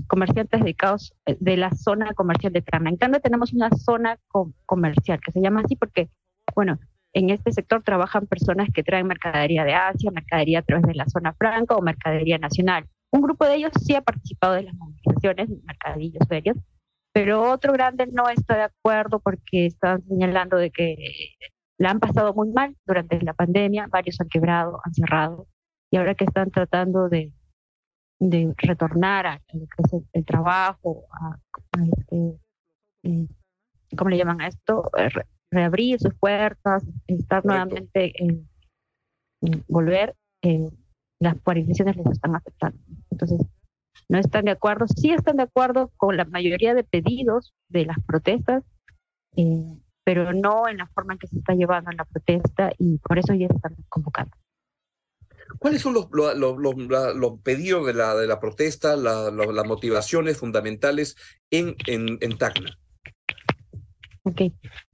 comerciantes 0.06 0.60
dedicados 0.60 1.12
eh, 1.26 1.36
de 1.38 1.56
la 1.56 1.72
zona 1.72 2.12
comercial 2.14 2.52
de 2.52 2.62
Tacna. 2.62 2.90
En 2.90 2.98
Tacna 2.98 3.20
tenemos 3.20 3.52
una 3.52 3.70
zona 3.70 4.18
comercial 4.66 5.20
que 5.20 5.32
se 5.32 5.40
llama 5.40 5.62
así 5.64 5.76
porque, 5.76 6.08
bueno, 6.54 6.78
en 7.12 7.30
este 7.30 7.52
sector 7.52 7.82
trabajan 7.82 8.26
personas 8.26 8.68
que 8.72 8.82
traen 8.82 9.06
mercadería 9.06 9.64
de 9.64 9.74
Asia, 9.74 10.10
mercadería 10.10 10.60
a 10.60 10.62
través 10.62 10.86
de 10.86 10.94
la 10.94 11.06
zona 11.06 11.34
franca 11.34 11.74
o 11.74 11.82
mercadería 11.82 12.38
nacional. 12.38 12.86
Un 13.10 13.22
grupo 13.22 13.44
de 13.46 13.56
ellos 13.56 13.72
sí 13.84 13.94
ha 13.96 14.02
participado 14.02 14.54
de 14.54 14.62
las 14.62 14.74
movilizaciones, 14.74 15.48
mercadillos 15.64 16.28
ferias, 16.28 16.56
pero 17.12 17.50
otro 17.50 17.72
grande 17.72 18.06
no 18.06 18.28
está 18.28 18.56
de 18.56 18.62
acuerdo 18.62 19.20
porque 19.20 19.66
están 19.66 20.02
señalando 20.06 20.56
de 20.56 20.70
que 20.70 20.96
la 21.78 21.90
han 21.90 22.00
pasado 22.00 22.34
muy 22.34 22.50
mal 22.50 22.76
durante 22.86 23.20
la 23.22 23.34
pandemia, 23.34 23.88
varios 23.90 24.20
han 24.20 24.28
quebrado, 24.28 24.80
han 24.84 24.94
cerrado, 24.94 25.48
y 25.90 25.96
ahora 25.96 26.14
que 26.14 26.24
están 26.24 26.50
tratando 26.50 27.08
de, 27.08 27.32
de 28.20 28.54
retornar 28.58 29.26
a, 29.26 29.42
el 30.12 30.24
trabajo, 30.24 31.04
a, 31.10 31.38
este, 31.82 32.38
eh, 33.04 33.26
¿cómo 33.96 34.10
le 34.10 34.18
llaman 34.18 34.40
a 34.40 34.48
esto? 34.48 34.90
Eh, 34.96 35.08
reabrir 35.50 35.98
sus 35.98 36.14
puertas, 36.14 36.84
estar 37.06 37.44
nuevamente 37.44 38.12
en, 38.22 38.48
volver, 39.68 40.14
eh, 40.42 40.70
las 41.18 41.36
paralizaciones 41.38 41.96
les 41.96 42.06
están 42.06 42.36
afectando. 42.36 42.78
Entonces, 43.10 43.40
no 44.10 44.18
están 44.18 44.44
de 44.44 44.50
acuerdo, 44.50 44.86
sí 44.88 45.12
están 45.12 45.36
de 45.36 45.44
acuerdo 45.44 45.92
con 45.96 46.16
la 46.16 46.24
mayoría 46.24 46.74
de 46.74 46.82
pedidos 46.82 47.54
de 47.68 47.86
las 47.86 47.96
protestas, 48.04 48.64
eh, 49.36 49.78
pero 50.04 50.32
no 50.32 50.68
en 50.68 50.78
la 50.78 50.88
forma 50.88 51.12
en 51.12 51.20
que 51.20 51.28
se 51.28 51.38
está 51.38 51.54
llevando 51.54 51.92
la 51.92 52.04
protesta 52.04 52.72
y 52.76 52.98
por 52.98 53.20
eso 53.20 53.34
ya 53.34 53.46
se 53.46 53.54
están 53.54 53.76
convocando. 53.88 54.36
¿Cuáles 55.60 55.80
son 55.82 55.94
los, 55.94 56.08
los, 56.10 56.36
los, 56.36 56.76
los, 57.16 57.40
pedidos 57.40 57.86
de 57.86 57.94
la, 57.94 58.16
de 58.16 58.26
la 58.26 58.40
protesta, 58.40 58.96
la, 58.96 59.30
las 59.30 59.66
motivaciones 59.66 60.38
fundamentales 60.38 61.16
en, 61.50 61.76
en, 61.86 62.18
en 62.20 62.36
Tacna? 62.36 62.76
Ok. 64.24 64.42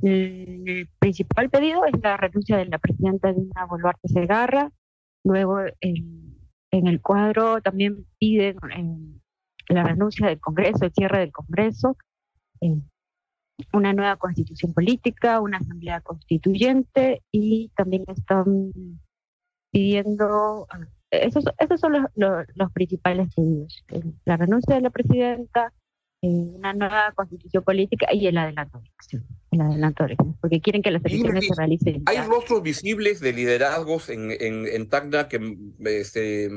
El 0.02 0.90
principal 0.98 1.48
pedido 1.48 1.86
es 1.86 1.94
la 2.02 2.18
renuncia 2.18 2.58
de 2.58 2.66
la 2.66 2.78
presidenta 2.78 3.32
Dina 3.32 3.64
Boluarte 3.64 4.08
Segarra, 4.08 4.70
luego 5.24 5.60
el 5.80 6.25
en 6.78 6.86
el 6.86 7.00
cuadro 7.00 7.60
también 7.60 8.06
piden 8.18 8.56
eh, 8.76 9.74
la 9.74 9.82
renuncia 9.82 10.28
del 10.28 10.40
Congreso, 10.40 10.84
el 10.84 10.92
cierre 10.92 11.20
del 11.20 11.32
Congreso, 11.32 11.96
eh, 12.60 12.76
una 13.72 13.92
nueva 13.92 14.16
constitución 14.16 14.74
política, 14.74 15.40
una 15.40 15.58
asamblea 15.58 16.00
constituyente 16.00 17.22
y 17.30 17.70
también 17.74 18.04
están 18.08 18.72
pidiendo, 19.70 20.66
esos, 21.10 21.44
esos 21.58 21.80
son 21.80 21.92
los, 21.92 22.04
los, 22.54 22.72
principales 22.72 23.34
pedidos, 23.34 23.84
la 24.24 24.36
renuncia 24.36 24.74
de 24.74 24.82
la 24.82 24.90
presidenta, 24.90 25.72
una 26.20 26.72
nueva 26.72 27.12
constitución 27.12 27.62
política 27.62 28.12
y 28.12 28.26
el 28.26 28.36
adelanto 28.38 28.78
de 28.78 28.88
elecciones, 28.88 29.28
adelanto 29.60 30.04
elecciones, 30.04 30.36
porque 30.40 30.60
quieren 30.60 30.82
que 30.82 30.90
las 30.90 31.04
elecciones 31.04 31.46
se 31.46 31.54
realicen. 31.54 32.02
¿Hay 32.06 32.18
rostros 32.18 32.62
visibles 32.62 33.20
de 33.20 33.32
liderazgos 33.32 34.08
en, 34.08 34.30
en, 34.30 34.66
en 34.66 34.88
Tacna 34.88 35.28
que 35.28 35.56
este, 35.80 36.48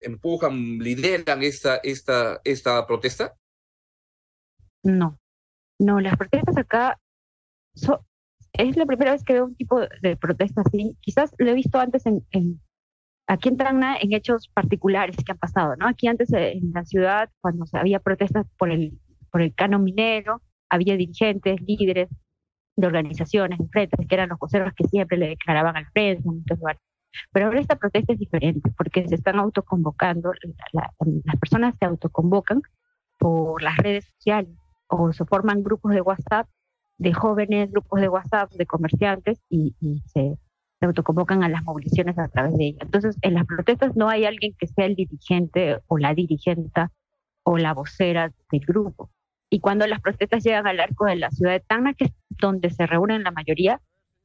empujan, 0.00 0.78
lideran 0.78 1.42
esta, 1.42 1.76
esta, 1.76 2.40
esta 2.44 2.86
protesta? 2.86 3.34
No, 4.82 5.18
no, 5.78 6.00
las 6.00 6.16
protestas 6.16 6.56
acá 6.56 7.00
son, 7.74 7.98
es 8.52 8.76
la 8.76 8.86
primera 8.86 9.12
vez 9.12 9.24
que 9.24 9.32
veo 9.32 9.46
un 9.46 9.56
tipo 9.56 9.80
de 9.80 10.16
protesta 10.16 10.62
así. 10.64 10.96
Quizás 11.00 11.34
lo 11.38 11.50
he 11.50 11.54
visto 11.54 11.78
antes 11.78 12.06
en, 12.06 12.24
en 12.30 12.60
aquí 13.26 13.48
en 13.48 13.56
Tacna 13.56 13.96
en 13.98 14.12
hechos 14.12 14.48
particulares 14.48 15.16
que 15.16 15.32
han 15.32 15.38
pasado, 15.38 15.74
¿no? 15.76 15.88
Aquí 15.88 16.06
antes 16.06 16.32
eh, 16.32 16.52
en 16.52 16.72
la 16.72 16.84
ciudad, 16.84 17.30
cuando 17.40 17.64
había 17.72 17.98
protestas 17.98 18.46
por 18.58 18.70
el, 18.70 19.00
por 19.30 19.42
el 19.42 19.54
cano 19.54 19.78
minero, 19.78 20.42
había 20.68 20.96
dirigentes, 20.96 21.60
líderes 21.60 22.08
de 22.76 22.86
organizaciones, 22.86 23.58
frentes, 23.70 24.06
que 24.06 24.14
eran 24.14 24.28
los 24.28 24.38
voceros 24.38 24.72
que 24.74 24.84
siempre 24.84 25.16
le 25.16 25.28
declaraban 25.28 25.76
al 25.76 25.86
frente 25.86 26.22
en 26.26 26.36
muchos 26.36 26.58
lugares. 26.58 26.80
Pero 27.32 27.46
ahora 27.46 27.60
esta 27.60 27.76
protesta 27.76 28.12
es 28.12 28.18
diferente 28.18 28.72
porque 28.76 29.06
se 29.06 29.14
están 29.14 29.38
autoconvocando, 29.38 30.32
las 30.72 31.36
personas 31.38 31.74
se 31.78 31.84
autoconvocan 31.84 32.62
por 33.18 33.62
las 33.62 33.76
redes 33.76 34.06
sociales 34.16 34.56
o 34.88 35.12
se 35.12 35.24
forman 35.24 35.62
grupos 35.62 35.92
de 35.92 36.00
WhatsApp 36.00 36.48
de 36.98 37.12
jóvenes, 37.12 37.70
grupos 37.70 38.00
de 38.00 38.08
WhatsApp 38.08 38.52
de 38.52 38.66
comerciantes 38.66 39.42
y, 39.48 39.74
se, 40.06 40.36
se, 40.78 40.86
autoconvocan 40.86 41.42
a 41.42 41.48
las 41.48 41.62
movilizaciones 41.64 42.18
a 42.18 42.28
través 42.28 42.56
de 42.56 42.66
ellas. 42.66 42.82
Entonces, 42.82 43.16
en 43.22 43.34
las 43.34 43.46
protestas 43.46 43.96
no 43.96 44.08
hay 44.08 44.24
alguien 44.24 44.54
que 44.58 44.66
sea 44.66 44.86
el 44.86 44.94
dirigente 44.94 45.78
o 45.86 45.98
la 45.98 46.14
dirigente 46.14 46.86
o 47.42 47.58
la 47.58 47.74
vocera 47.74 48.32
del 48.50 48.60
grupo. 48.60 49.10
Y 49.54 49.60
cuando 49.60 49.86
las 49.86 50.00
protestas 50.00 50.42
llegan 50.42 50.66
al 50.66 50.80
arco 50.80 51.04
de 51.04 51.14
la 51.14 51.30
ciudad 51.30 51.52
de 51.52 51.60
Tacna, 51.60 51.94
que 51.94 52.06
es 52.06 52.12
donde 52.28 52.70
se 52.70 52.88
reúnen 52.88 53.22
la 53.22 53.30
mayoría, 53.30 53.80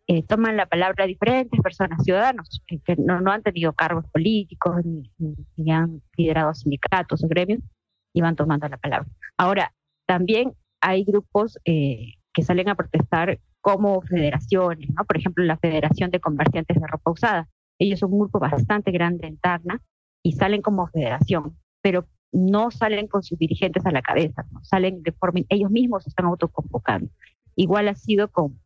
eh, 0.07 0.23
toman 0.23 0.57
la 0.57 0.65
palabra 0.65 1.05
diferentes 1.05 1.61
personas, 1.61 2.03
ciudadanos, 2.03 2.63
eh, 2.65 2.79
que 2.83 2.95
no, 2.95 3.21
no, 3.21 3.31
han 3.31 3.43
tenido 3.43 3.73
cargos 3.73 4.05
políticos 4.11 4.77
ni, 4.83 5.71
han 5.71 6.01
liderado 6.17 6.55
sindicatos 6.55 7.23
o 7.23 7.27
gremios, 7.27 7.61
y 8.11 8.21
van 8.21 8.35
tomando 8.35 8.67
la 8.67 8.77
palabra. 8.77 9.07
Ahora, 9.37 9.71
también 10.07 10.55
hay 10.81 11.03
grupos 11.03 11.59
eh, 11.63 12.15
que 12.33 12.41
salen 12.41 12.67
a 12.69 12.73
protestar 12.73 13.39
como 13.61 14.01
federaciones, 14.01 14.89
¿no? 14.95 15.05
Por 15.05 15.17
ejemplo, 15.17 15.43
la 15.43 15.57
Federación 15.57 16.09
de 16.09 16.19
Comerciantes 16.19 16.81
de 16.81 16.87
Ropa 16.87 17.11
Usada. 17.11 17.49
Ellos 17.77 17.99
son 17.99 18.13
un 18.13 18.21
grupo 18.21 18.39
bastante 18.39 18.89
grande 18.89 19.27
en 19.27 19.37
Tacna 19.37 19.79
y 20.23 20.31
salen 20.31 20.63
como 20.63 20.87
federación, 20.87 21.55
pero 21.83 22.07
no 22.31 22.71
salen 22.71 23.07
con 23.07 23.23
sus 23.23 23.37
dirigentes 23.37 23.85
a 23.85 23.91
la 23.91 24.01
cabeza, 24.01 24.45
¿no? 24.51 24.63
salen 24.63 25.01
de 25.01 25.11
forma, 25.11 25.41
ellos 25.49 25.71
mismos 25.71 26.03
se 26.03 26.09
están 26.09 26.25
autoconvocando. 26.25 27.09
Igual 27.55 27.87
ha 27.87 27.95
sido 27.95 28.29
con, 28.29 28.59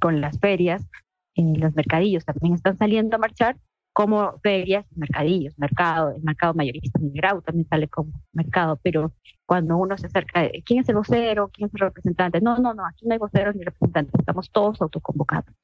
con 0.00 0.20
las 0.20 0.38
ferias, 0.38 0.86
en 1.34 1.58
los 1.58 1.74
mercadillos 1.74 2.24
también 2.24 2.54
están 2.54 2.78
saliendo 2.78 3.16
a 3.16 3.18
marchar 3.18 3.56
como 3.92 4.38
ferias, 4.40 4.84
mercadillos, 4.96 5.56
mercado, 5.56 6.10
el 6.10 6.22
mercado 6.22 6.52
mayorista, 6.54 6.98
Grau 7.00 7.42
también 7.42 7.68
sale 7.68 7.86
como 7.88 8.10
mercado, 8.32 8.78
pero 8.82 9.12
cuando 9.46 9.76
uno 9.76 9.96
se 9.96 10.08
acerca, 10.08 10.48
¿quién 10.64 10.80
es 10.80 10.88
el 10.88 10.96
vocero? 10.96 11.48
¿Quién 11.52 11.68
es 11.68 11.74
el 11.74 11.80
representante? 11.80 12.40
No, 12.40 12.58
no, 12.58 12.74
no, 12.74 12.84
aquí 12.86 13.06
no 13.06 13.12
hay 13.12 13.18
voceros 13.18 13.54
ni 13.54 13.62
representantes, 13.62 14.18
estamos 14.18 14.50
todos 14.50 14.82
autoconvocados. 14.82 15.54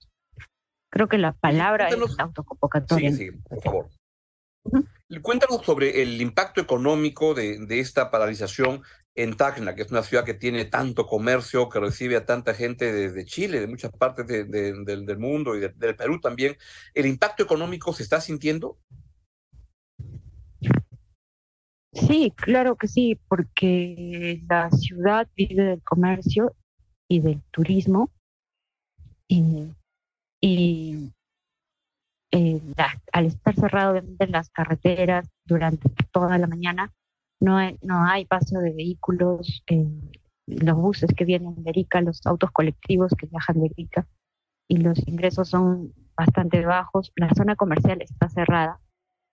Creo 0.93 1.09
que 1.09 1.19
la 1.19 1.33
palabra 1.33 1.89
es 1.89 2.19
autoconvocatoria. 2.19 3.11
Sí, 3.11 3.31
sí, 3.31 3.39
por 3.49 3.61
favor. 3.63 3.89
Cuéntanos 5.23 5.64
sobre 5.64 6.02
el 6.02 6.21
impacto 6.21 6.61
económico 6.61 7.35
de, 7.35 7.67
esta 7.81 8.12
paralización 8.12 8.83
en 9.17 9.37
Tacna, 9.37 9.75
que 9.75 9.83
es 9.83 9.90
una 9.90 10.05
ciudad 10.05 10.25
que 10.25 10.35
tiene 10.35 10.67
tanto 10.67 11.07
comercio, 11.07 11.69
que 11.69 11.81
recibe 11.81 12.17
a 12.17 12.25
tanta 12.25 12.55
gente 12.55 12.93
desde 12.93 13.25
Chile, 13.25 13.59
de 13.59 13.67
muchas 13.67 13.90
partes 13.90 14.26
del, 14.29 15.19
mundo 15.19 15.57
y 15.57 15.61
del 15.61 15.97
Perú 15.97 16.21
también. 16.21 16.57
¿El 16.95 17.07
impacto 17.07 17.43
económico 17.43 17.93
se 17.93 18.05
está 18.05 18.21
sintiendo? 18.21 18.79
Sí, 21.93 22.33
claro 22.37 22.76
que 22.76 22.87
sí, 22.87 23.19
porque 23.29 24.40
la 24.49 24.71
ciudad 24.71 25.29
vive 25.35 25.64
del 25.64 25.83
comercio 25.83 26.55
y 27.09 27.19
del 27.19 27.43
turismo 27.50 28.12
y, 29.26 29.75
y 30.40 31.11
eh, 32.33 32.61
al 33.13 33.27
estar 33.27 33.55
cerrado 33.55 33.93
obviamente 33.93 34.27
las 34.29 34.51
carreteras 34.51 35.29
durante 35.45 35.89
toda 36.13 36.39
la 36.39 36.47
mañana, 36.47 36.93
no 37.41 37.57
hay, 37.57 37.79
no 37.83 38.05
hay 38.05 38.25
paso 38.25 38.59
de 38.61 38.73
vehículos, 38.73 39.63
eh, 39.67 39.87
los 40.47 40.77
buses 40.77 41.11
que 41.17 41.25
vienen 41.25 41.63
de 41.63 41.71
Erika, 41.71 42.01
los 42.01 42.25
autos 42.27 42.51
colectivos 42.51 43.13
que 43.19 43.27
viajan 43.27 43.61
de 43.61 43.67
Erika, 43.67 44.07
y 44.69 44.77
los 44.77 44.99
ingresos 45.09 45.49
son 45.49 45.93
bastante 46.17 46.65
bajos. 46.65 47.13
La 47.17 47.31
zona 47.35 47.57
comercial 47.57 48.03
está 48.03 48.29
cerrada, 48.29 48.81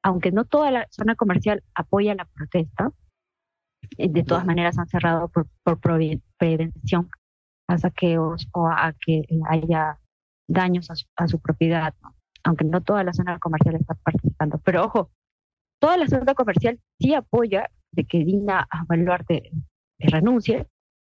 aunque 0.04 0.32
no 0.32 0.46
toda 0.46 0.72
la 0.72 0.88
zona 0.90 1.16
comercial 1.16 1.64
apoya 1.76 2.16
la 2.16 2.26
protesta, 2.26 2.92
eh, 3.98 4.10
de 4.10 4.24
todas 4.24 4.46
maneras 4.46 4.78
han 4.78 4.88
cerrado 4.88 5.28
por, 5.28 5.48
por 5.64 5.80
prevención 5.80 7.10
a 7.68 7.78
saqueos 7.78 8.48
o 8.54 8.68
a 8.68 8.94
que 9.00 9.24
haya 9.50 10.00
daños 10.48 10.90
a 10.90 11.28
su, 11.28 11.40
propiedad. 11.40 11.94
¿no? 12.02 12.16
Aunque 12.48 12.64
no 12.64 12.82
toda 12.82 13.04
la 13.04 13.12
zona 13.12 13.38
comercial 13.40 13.76
está 13.76 13.94
participando. 13.96 14.60
Pero 14.64 14.86
ojo, 14.86 15.12
toda 15.80 15.98
la 15.98 16.08
zona 16.08 16.34
comercial 16.34 16.80
sí 16.98 17.14
apoya 17.14 17.70
de 17.92 18.06
que 18.06 18.24
Dina 18.24 18.68
Baluarte 18.88 19.52
renuncie, 20.00 20.66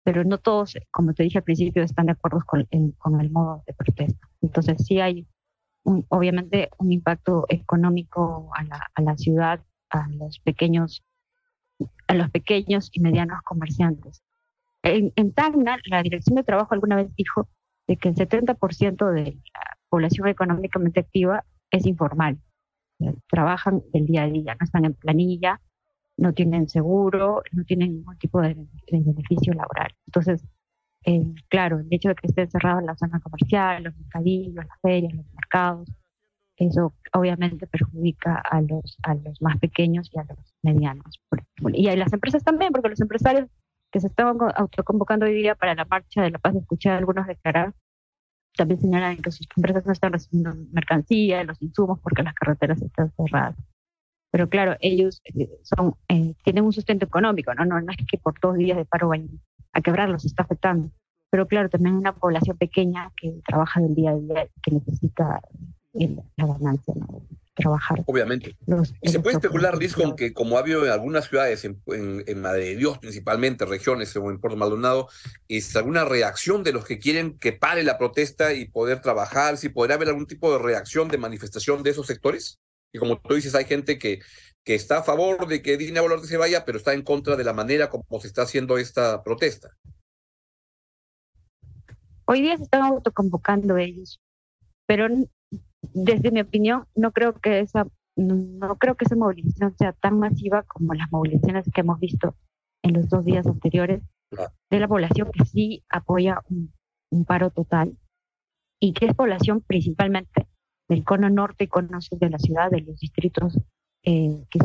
pero 0.04 0.24
no 0.24 0.36
todos, 0.36 0.76
como 0.90 1.14
te 1.14 1.22
dije 1.22 1.38
al 1.38 1.44
principio, 1.44 1.82
están 1.82 2.06
de 2.06 2.12
acuerdo 2.12 2.40
con, 2.46 2.68
el 2.70 3.30
modo 3.30 3.62
de 3.66 3.72
protesta. 3.72 4.28
Entonces 4.42 4.84
sí 4.84 5.00
hay 5.00 5.26
obviamente 5.84 6.68
un 6.78 6.92
impacto 6.92 7.46
económico 7.48 8.50
a 8.54 8.64
la, 8.64 8.90
a 8.94 9.00
la 9.00 9.16
ciudad, 9.16 9.64
a 9.88 10.08
los 10.08 10.38
pequeños 10.38 11.02
a 12.06 12.14
los 12.14 12.30
pequeños 12.30 12.90
y 12.92 13.00
medianos 13.00 13.40
comerciantes. 13.42 14.22
En, 14.82 15.12
en 15.16 15.32
Tacna, 15.32 15.78
la 15.86 16.02
Dirección 16.02 16.36
de 16.36 16.44
Trabajo 16.44 16.74
alguna 16.74 16.94
vez 16.94 17.12
dijo 17.16 17.48
de 17.88 17.96
que 17.96 18.10
el 18.10 18.14
70% 18.14 19.10
de 19.10 19.32
la 19.32 19.81
población 19.92 20.26
económicamente 20.26 21.00
activa 21.00 21.44
es 21.70 21.84
informal. 21.86 22.38
Trabajan 23.28 23.82
el 23.92 24.06
día 24.06 24.22
a 24.22 24.26
día, 24.26 24.56
no 24.58 24.64
están 24.64 24.86
en 24.86 24.94
planilla, 24.94 25.60
no 26.16 26.32
tienen 26.32 26.66
seguro, 26.66 27.42
no 27.52 27.64
tienen 27.64 27.96
ningún 27.96 28.16
tipo 28.16 28.40
de, 28.40 28.56
beneficio 28.90 29.52
laboral. 29.52 29.94
Entonces, 30.06 30.42
eh, 31.04 31.34
claro, 31.48 31.80
el 31.80 31.88
hecho 31.90 32.08
de 32.08 32.14
que 32.14 32.26
esté 32.26 32.46
cerrado 32.46 32.80
la 32.80 32.96
zona 32.96 33.20
comercial, 33.20 33.82
los 33.82 33.94
mercadillos, 33.98 34.54
las 34.54 34.80
ferias, 34.80 35.12
los 35.12 35.26
mercados, 35.34 35.86
eso 36.56 36.94
obviamente 37.12 37.66
perjudica 37.66 38.36
a 38.36 38.62
los, 38.62 38.96
a 39.02 39.14
los 39.14 39.42
más 39.42 39.58
pequeños 39.58 40.08
y 40.10 40.18
a 40.18 40.24
los 40.24 40.54
medianos. 40.62 41.20
Y 41.74 41.88
a 41.88 41.96
las 41.96 42.14
empresas 42.14 42.42
también, 42.42 42.72
porque 42.72 42.88
los 42.88 43.00
empresarios 43.02 43.50
que 43.90 44.00
se 44.00 44.06
estaban 44.06 44.38
autoconvocando 44.56 45.26
hoy 45.26 45.34
día 45.34 45.54
para 45.54 45.74
la 45.74 45.84
marcha 45.84 46.22
de 46.22 46.30
la 46.30 46.38
paz, 46.38 46.54
escuché 46.54 46.88
algunos 46.88 47.26
declarar 47.26 47.74
también 48.56 48.80
señalan 48.80 49.16
que 49.18 49.30
sus 49.30 49.46
empresas 49.56 49.86
no 49.86 49.92
están 49.92 50.12
recibiendo 50.12 50.54
mercancía, 50.72 51.44
los 51.44 51.60
insumos, 51.62 51.98
porque 52.00 52.22
las 52.22 52.34
carreteras 52.34 52.80
están 52.82 53.12
cerradas. 53.16 53.56
Pero 54.30 54.48
claro, 54.48 54.76
ellos 54.80 55.20
eh, 55.24 55.50
son, 55.62 55.94
eh, 56.08 56.34
tienen 56.42 56.64
un 56.64 56.72
sustento 56.72 57.04
económico, 57.04 57.54
¿no? 57.54 57.64
¿no? 57.64 57.78
es 57.78 58.06
que 58.10 58.18
por 58.18 58.38
dos 58.40 58.56
días 58.56 58.76
de 58.76 58.84
paro 58.84 59.08
vayan 59.08 59.40
a 59.72 59.80
quebrar, 59.80 60.08
los 60.08 60.24
está 60.24 60.42
afectando. 60.42 60.90
Pero 61.30 61.46
claro, 61.46 61.68
también 61.68 61.96
una 61.96 62.14
población 62.14 62.56
pequeña 62.58 63.10
que 63.16 63.40
trabaja 63.46 63.80
del 63.80 63.94
día 63.94 64.10
a 64.10 64.16
día 64.16 64.44
y 64.44 64.60
que 64.60 64.70
necesita 64.72 65.40
la 65.92 66.46
ganancia, 66.46 66.94
¿no? 66.96 67.22
Trabajar. 67.54 68.02
Obviamente. 68.06 68.56
y 69.00 69.08
se 69.08 69.20
puede 69.20 69.36
especular, 69.36 69.76
Liz, 69.76 69.94
con 69.94 70.16
que 70.16 70.32
como 70.32 70.56
ha 70.56 70.60
habido 70.60 70.84
en 70.84 70.92
algunas 70.92 71.28
ciudades, 71.28 71.64
en, 71.64 71.82
en, 71.86 72.40
Madre 72.40 72.64
de 72.64 72.76
Dios 72.76 72.98
principalmente, 72.98 73.64
regiones 73.64 74.12
como 74.12 74.30
en 74.30 74.40
Puerto 74.40 74.56
Maldonado, 74.56 75.08
es 75.48 75.74
alguna 75.76 76.04
reacción 76.04 76.62
de 76.64 76.72
los 76.72 76.84
que 76.84 76.98
quieren 76.98 77.38
que 77.38 77.52
pare 77.52 77.82
la 77.82 77.98
protesta 77.98 78.52
y 78.54 78.66
poder 78.66 79.00
trabajar, 79.00 79.56
si 79.56 79.68
podrá 79.68 79.94
haber 79.94 80.08
algún 80.08 80.26
tipo 80.26 80.52
de 80.52 80.58
reacción, 80.58 81.08
de 81.08 81.18
manifestación 81.18 81.82
de 81.82 81.90
esos 81.90 82.06
sectores. 82.06 82.58
Y 82.92 82.98
como 82.98 83.20
tú 83.20 83.34
dices, 83.34 83.54
hay 83.54 83.64
gente 83.64 83.98
que, 83.98 84.20
que 84.64 84.74
está 84.74 84.98
a 84.98 85.02
favor 85.02 85.46
de 85.46 85.62
que 85.62 85.76
Dina 85.76 86.00
Boluarte 86.00 86.26
se 86.26 86.36
vaya, 86.36 86.64
pero 86.64 86.78
está 86.78 86.92
en 86.94 87.02
contra 87.02 87.36
de 87.36 87.44
la 87.44 87.52
manera 87.52 87.88
como 87.88 88.20
se 88.20 88.26
está 88.26 88.42
haciendo 88.42 88.78
esta 88.78 89.22
protesta. 89.22 89.76
Hoy 92.24 92.42
día 92.42 92.56
se 92.56 92.62
están 92.64 92.82
autoconvocando 92.82 93.76
ellos, 93.76 94.20
pero 94.86 95.06
desde 95.82 96.30
mi 96.30 96.40
opinión, 96.40 96.86
no 96.94 97.12
creo 97.12 97.34
que 97.34 97.60
esa 97.60 97.86
no, 98.16 98.76
creo 98.76 98.94
que 98.94 99.04
esa 99.04 99.16
movilización 99.16 99.76
sea 99.76 99.92
tan 99.92 100.18
masiva 100.18 100.62
como 100.64 100.94
las 100.94 101.10
movilizaciones 101.10 101.66
que 101.72 101.80
hemos 101.80 101.98
visto 101.98 102.36
en 102.82 102.94
los 102.94 103.08
dos 103.08 103.24
días 103.24 103.46
anteriores 103.46 104.02
de 104.70 104.80
la 104.80 104.88
población 104.88 105.30
que 105.32 105.44
sí 105.44 105.84
apoya 105.88 106.42
un, 106.48 106.72
paro 107.26 107.50
total 107.50 107.96
y 108.80 108.94
que 108.94 109.06
es 109.06 109.14
población 109.14 109.60
principalmente 109.60 110.46
del 110.88 111.04
cono 111.04 111.28
norte 111.28 111.64
y 111.64 111.68
cono 111.68 112.00
sur 112.00 112.18
de 112.18 112.30
la 112.30 112.38
ciudad, 112.38 112.70
de 112.70 112.80
los 112.80 112.98
distritos 112.98 113.58
eh, 114.04 114.44
que, 114.50 114.58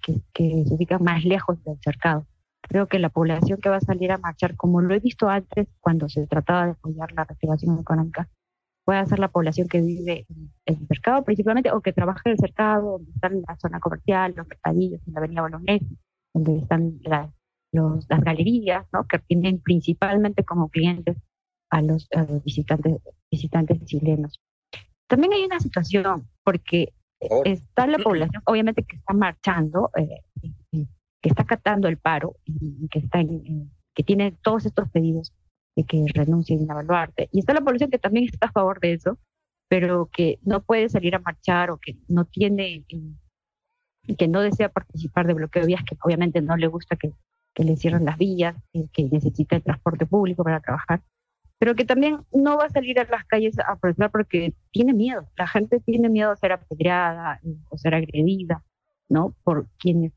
que, 0.00 0.24
que, 0.32 0.64
se 0.66 0.74
ubican 0.74 1.02
más 1.02 1.24
lejos 1.24 1.62
del 1.62 1.78
cercado. 1.80 2.26
Creo 2.62 2.86
que 2.88 2.98
la 2.98 3.10
población 3.10 3.60
que 3.60 3.68
va 3.68 3.76
a 3.76 3.80
salir 3.80 4.12
a 4.12 4.18
marchar, 4.18 4.56
como 4.56 4.80
lo 4.80 4.94
he 4.94 4.98
visto 4.98 5.28
antes 5.28 5.68
cuando 5.80 6.08
se 6.08 6.26
trataba 6.26 6.64
de 6.64 6.70
apoyar 6.72 7.12
la 7.12 7.24
reactivación 7.24 7.78
económica, 7.78 8.28
puede 8.90 9.06
ser 9.06 9.20
la 9.20 9.28
población 9.28 9.68
que 9.68 9.80
vive 9.80 10.26
en 10.28 10.50
el 10.66 10.86
mercado 10.88 11.22
principalmente 11.22 11.70
o 11.70 11.80
que 11.80 11.92
trabaja 11.92 12.22
en 12.24 12.32
el 12.32 12.38
cercado, 12.38 12.98
donde 12.98 13.12
están 13.12 13.40
la 13.46 13.56
zona 13.56 13.78
comercial, 13.78 14.34
los 14.36 14.48
mercadillos, 14.48 15.00
en 15.06 15.12
la 15.12 15.20
avenida 15.20 15.42
Bolognesi, 15.42 15.96
donde 16.34 16.56
están 16.56 16.98
las 17.04 17.30
galerías, 18.24 18.88
¿no? 18.92 19.06
que 19.06 19.20
tienen 19.20 19.60
principalmente 19.60 20.42
como 20.42 20.70
clientes 20.70 21.16
a 21.70 21.82
los, 21.82 22.08
visitantes, 22.44 22.96
visitantes 23.30 23.80
chilenos. 23.84 24.40
También 25.06 25.34
hay 25.34 25.44
una 25.44 25.60
situación, 25.60 26.28
porque 26.42 26.92
está 27.44 27.86
la 27.86 27.98
población, 27.98 28.42
obviamente, 28.44 28.82
que 28.82 28.96
está 28.96 29.14
marchando, 29.14 29.92
eh, 29.96 30.20
que 30.72 31.28
está 31.28 31.44
catando 31.44 31.86
el 31.86 31.96
paro 31.96 32.34
y 32.44 32.88
que, 32.88 32.98
está 32.98 33.20
que 33.94 34.02
tiene 34.02 34.36
todos 34.42 34.66
estos 34.66 34.90
pedidos 34.90 35.32
de 35.76 35.84
que 35.84 36.04
renuncie 36.14 36.58
Dina 36.58 36.74
Baluarte. 36.74 37.28
Y 37.32 37.40
está 37.40 37.54
la 37.54 37.60
población 37.60 37.90
que 37.90 37.98
también 37.98 38.26
está 38.26 38.46
a 38.46 38.52
favor 38.52 38.80
de 38.80 38.94
eso, 38.94 39.18
pero 39.68 40.10
que 40.12 40.40
no 40.42 40.62
puede 40.62 40.88
salir 40.88 41.14
a 41.14 41.20
marchar 41.20 41.70
o 41.70 41.78
que 41.78 41.96
no 42.08 42.24
tiene, 42.24 42.84
eh, 42.88 44.16
que 44.16 44.28
no 44.28 44.40
desea 44.40 44.68
participar 44.68 45.26
de 45.26 45.34
bloqueo 45.34 45.62
de 45.62 45.68
vías, 45.68 45.84
que 45.84 45.96
obviamente 46.02 46.42
no 46.42 46.56
le 46.56 46.66
gusta 46.66 46.96
que, 46.96 47.12
que 47.54 47.64
le 47.64 47.76
cierren 47.76 48.04
las 48.04 48.18
vías, 48.18 48.56
eh, 48.72 48.88
que 48.92 49.04
necesita 49.04 49.56
el 49.56 49.62
transporte 49.62 50.06
público 50.06 50.42
para 50.42 50.60
trabajar, 50.60 51.02
pero 51.58 51.76
que 51.76 51.84
también 51.84 52.18
no 52.32 52.56
va 52.56 52.64
a 52.64 52.70
salir 52.70 52.98
a 52.98 53.04
las 53.04 53.24
calles 53.26 53.58
a 53.60 53.76
protestar 53.76 54.10
porque 54.10 54.54
tiene 54.72 54.92
miedo. 54.92 55.30
La 55.36 55.46
gente 55.46 55.78
tiene 55.78 56.08
miedo 56.08 56.32
a 56.32 56.36
ser 56.36 56.50
apedreada 56.50 57.38
eh, 57.44 57.56
o 57.68 57.78
ser 57.78 57.94
agredida, 57.94 58.64
¿no? 59.08 59.36
Por 59.44 59.68
quienes, 59.78 60.12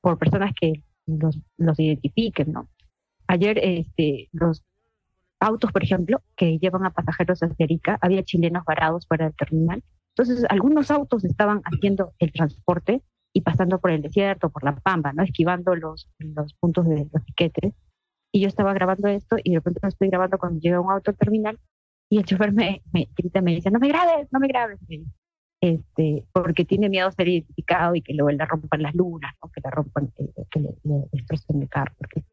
por 0.00 0.16
personas 0.18 0.52
que 0.60 0.84
los, 1.06 1.40
los 1.56 1.80
identifiquen, 1.80 2.52
¿no? 2.52 2.68
Ayer 3.28 3.58
este, 3.62 4.28
los 4.32 4.64
autos, 5.40 5.72
por 5.72 5.82
ejemplo, 5.82 6.22
que 6.36 6.58
llevan 6.58 6.84
a 6.84 6.90
pasajeros 6.90 7.42
hacia 7.42 7.64
Arica, 7.64 7.98
había 8.00 8.22
chilenos 8.22 8.64
varados 8.64 9.06
para 9.06 9.26
el 9.26 9.34
terminal. 9.34 9.82
Entonces, 10.10 10.44
algunos 10.48 10.90
autos 10.90 11.24
estaban 11.24 11.60
haciendo 11.64 12.14
el 12.18 12.32
transporte 12.32 13.02
y 13.32 13.42
pasando 13.42 13.78
por 13.78 13.90
el 13.90 14.00
desierto, 14.00 14.50
por 14.50 14.64
la 14.64 14.74
pampa, 14.76 15.12
¿no? 15.12 15.22
Esquivando 15.22 15.74
los, 15.74 16.08
los 16.18 16.54
puntos 16.54 16.88
de 16.88 17.06
los 17.12 17.22
piquetes. 17.24 17.74
Y 18.32 18.40
yo 18.40 18.48
estaba 18.48 18.72
grabando 18.72 19.08
esto 19.08 19.36
y 19.42 19.50
de 19.50 19.56
repente 19.56 19.80
lo 19.82 19.88
estoy 19.88 20.08
grabando 20.08 20.38
cuando 20.38 20.60
llega 20.60 20.80
un 20.80 20.90
auto 20.90 21.10
al 21.10 21.16
terminal 21.16 21.58
y 22.08 22.18
el 22.18 22.24
chofer 22.24 22.52
me, 22.52 22.82
me 22.92 23.08
grita, 23.16 23.40
me 23.40 23.54
dice, 23.54 23.70
no 23.70 23.78
me 23.78 23.88
grabes, 23.88 24.28
no 24.30 24.40
me 24.40 24.48
grabes. 24.48 24.78
Este, 25.60 26.24
porque 26.32 26.64
tiene 26.64 26.88
miedo 26.88 27.08
a 27.08 27.12
ser 27.12 27.28
identificado 27.28 27.94
y 27.94 28.02
que 28.02 28.14
luego 28.14 28.30
le 28.30 28.44
rompan 28.44 28.82
las 28.82 28.94
lunas, 28.94 29.34
o 29.40 29.48
que 29.50 29.60
le 29.62 29.70
rompan, 29.70 30.12
eh, 30.18 30.44
que 30.50 30.60
le 30.60 30.70
destrocen 31.12 31.62
el 31.62 31.68
carro. 31.68 31.92
Porque 31.98 32.24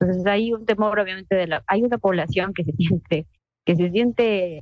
entonces 0.00 0.26
hay 0.26 0.52
un 0.52 0.64
temor, 0.64 0.98
obviamente, 0.98 1.34
de 1.34 1.46
la, 1.46 1.64
hay 1.66 1.82
una 1.82 1.98
población 1.98 2.52
que 2.54 2.64
se 2.64 2.72
siente, 2.72 3.26
que 3.64 3.76
se 3.76 3.90
siente, 3.90 4.60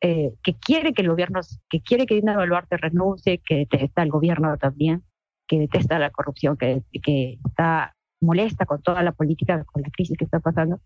eh, 0.00 0.32
que 0.42 0.54
quiere 0.54 0.92
que 0.92 1.02
el 1.02 1.08
gobierno, 1.08 1.40
que 1.68 1.80
quiere 1.80 2.06
que 2.06 2.16
Dina 2.16 2.36
Baluarte 2.36 2.76
renuncie, 2.76 3.38
que 3.38 3.56
detesta 3.56 4.02
al 4.02 4.10
gobierno 4.10 4.56
también, 4.58 5.04
que 5.46 5.58
detesta 5.58 5.98
la 5.98 6.10
corrupción, 6.10 6.56
que, 6.56 6.82
que 7.02 7.38
está 7.46 7.94
molesta 8.20 8.66
con 8.66 8.82
toda 8.82 9.02
la 9.02 9.12
política, 9.12 9.64
con 9.64 9.82
la 9.82 9.90
crisis 9.90 10.16
que 10.16 10.24
está 10.24 10.40
pasando, 10.40 10.80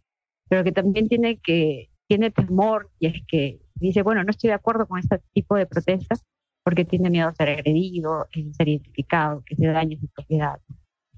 pero 0.49 0.65
que 0.65 0.73
también 0.73 1.09
tiene 1.09 1.39
que 1.39 1.91
tiene 2.09 2.31
temor 2.31 2.91
y 2.99 3.09
es 3.09 3.23
que 3.27 3.61
dice, 3.75 4.03
bueno, 4.03 4.23
no 4.23 4.31
estoy 4.31 4.49
de 4.49 4.55
acuerdo 4.55 4.87
con 4.87 4.99
este 4.99 5.21
tipo 5.33 5.57
de 5.57 5.67
protestas 5.67 6.25
porque 6.65 6.85
tiene 6.85 7.11
miedo 7.11 7.29
a 7.29 7.35
ser 7.35 7.49
agredido, 7.49 8.23
a 8.23 8.29
ser 8.53 8.69
identificado, 8.69 9.43
que 9.45 9.57
se 9.57 9.67
dañe 9.67 9.99
su 9.99 10.09
propiedad. 10.09 10.61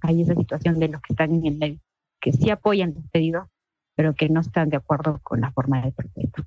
Hay 0.00 0.22
esa 0.22 0.34
situación 0.34 0.78
de 0.78 0.88
los 0.88 1.00
que 1.02 1.12
están 1.12 1.34
en 1.34 1.62
el 1.62 1.80
que 2.20 2.32
sí 2.32 2.50
apoyan 2.50 2.94
los 2.94 3.04
pedidos, 3.10 3.48
pero 3.94 4.14
que 4.14 4.28
no 4.28 4.40
están 4.40 4.68
de 4.68 4.76
acuerdo 4.76 5.20
con 5.22 5.40
la 5.40 5.52
forma 5.52 5.84
de 5.84 5.92
protesta. 5.92 6.44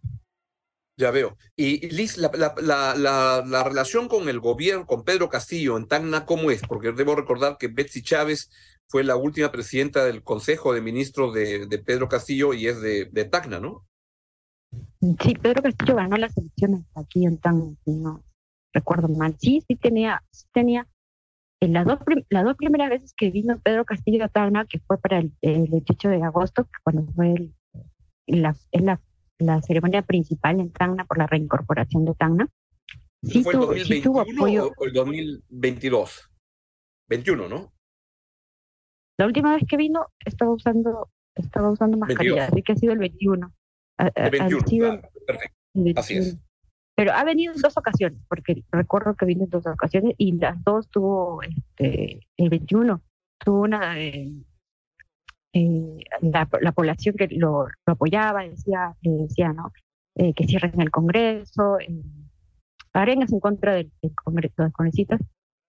Ya 0.98 1.10
veo. 1.12 1.38
Y 1.56 1.88
Liz, 1.90 2.18
la, 2.18 2.32
la, 2.36 2.96
la, 2.96 3.44
la, 3.46 3.64
relación 3.64 4.08
con 4.08 4.30
el 4.30 4.40
gobierno, 4.40 4.86
con 4.86 5.04
Pedro 5.04 5.30
Castillo 5.30 5.78
en 5.78 5.88
Tacna, 5.88 6.26
¿cómo 6.26 6.52
es? 6.52 6.62
Porque 6.62 6.92
debo 6.92 7.16
recordar 7.16 7.58
que 7.58 7.70
Betsy 7.70 8.04
Chávez 8.04 8.52
fue 8.88 9.04
la 9.04 9.16
última 9.16 9.52
presidenta 9.52 10.06
del 10.06 10.22
Consejo 10.22 10.74
de 10.74 10.82
Ministros 10.82 11.34
de, 11.34 11.66
de 11.66 11.80
Pedro 11.80 12.10
Castillo 12.10 12.54
y 12.54 12.68
es 12.68 12.82
de, 12.82 13.06
de, 13.06 13.26
Tacna, 13.26 13.60
¿no? 13.60 13.88
Sí, 15.22 15.34
Pedro 15.42 15.64
Castillo 15.64 15.96
ganó 15.96 16.18
las 16.18 16.38
elecciones 16.38 16.86
aquí 16.94 17.26
en 17.26 17.38
Tacna, 17.38 17.74
si 17.84 17.92
no 17.92 18.24
recuerdo 18.74 19.08
mal. 19.10 19.36
Sí, 19.40 19.64
sí 19.68 19.76
tenía, 19.76 20.24
sí 20.32 20.46
tenía 20.54 20.88
en 21.62 21.74
las 21.74 21.86
dos, 21.86 22.00
las 22.30 22.44
dos 22.44 22.58
primeras 22.58 22.90
veces 22.90 23.14
que 23.16 23.30
vino 23.30 23.60
Pedro 23.60 23.86
Castillo 23.86 24.26
a 24.26 24.28
Tacna, 24.28 24.66
que 24.66 24.80
fue 24.80 24.98
para 24.98 25.20
el, 25.20 25.32
18 25.42 26.10
de 26.10 26.24
agosto, 26.24 26.68
cuando 26.84 27.06
fue 27.14 27.34
el, 27.34 27.54
la, 28.26 28.56
la, 28.72 29.00
la, 29.38 29.62
ceremonia 29.62 30.02
principal 30.02 30.60
en 30.60 30.72
Tacna 30.72 31.06
por 31.06 31.20
la 31.20 31.28
reincorporación 31.28 32.06
de 32.06 32.16
Tacna. 32.16 32.50
Sí 33.24 33.44
¿Fue 33.44 33.54
el 33.54 33.60
2021 33.60 34.26
sí 34.26 34.32
apoyo. 34.36 34.72
o 34.76 34.86
el 34.86 34.94
2022? 34.94 36.32
21, 37.10 37.48
¿no? 37.48 37.72
La 39.20 39.28
última 39.28 39.54
vez 39.54 39.64
que 39.70 39.78
vino 39.78 40.08
estaba 40.26 40.52
usando 40.52 41.10
estaba 41.36 41.70
usando 41.70 41.98
mascarilla, 41.98 42.46
así 42.46 42.64
que 42.64 42.72
ha 42.72 42.76
sido 42.76 42.94
el 42.94 43.00
21. 43.00 43.54
El 44.16 44.32
21, 44.32 44.62
claro, 44.64 45.10
perfecto. 45.28 45.56
Así 45.96 46.18
es. 46.18 46.38
Pero 47.02 47.14
ha 47.14 47.24
venido 47.24 47.52
en 47.52 47.60
dos 47.60 47.76
ocasiones, 47.78 48.20
porque 48.30 48.64
recuerdo 48.72 49.16
que 49.16 49.26
vino 49.26 49.46
en 49.46 49.50
dos 49.50 49.66
ocasiones 49.66 50.14
y 50.20 50.34
las 50.34 50.64
dos 50.64 50.88
tuvo, 50.92 51.42
este, 51.42 52.20
el 52.38 52.50
21, 52.50 53.02
tuvo 53.40 53.62
una, 53.62 54.00
eh, 54.00 54.32
eh, 55.52 55.98
la, 56.22 56.48
la, 56.62 56.72
población 56.74 57.16
que 57.18 57.28
lo, 57.32 57.66
apoyaba, 57.88 58.44
decía, 58.44 58.96
decía 59.02 59.52
¿no? 59.52 59.72
Eh, 60.14 60.36
que 60.36 60.46
cierren 60.46 60.80
el 60.80 60.92
Congreso, 60.92 61.80
eh, 61.80 62.04
arenas 62.94 63.34
en 63.34 63.40
contra 63.40 63.74
del, 63.74 63.92
Congreso, 64.24 64.54
de 64.60 64.66
los 64.66 64.74
congresistas, 64.74 65.22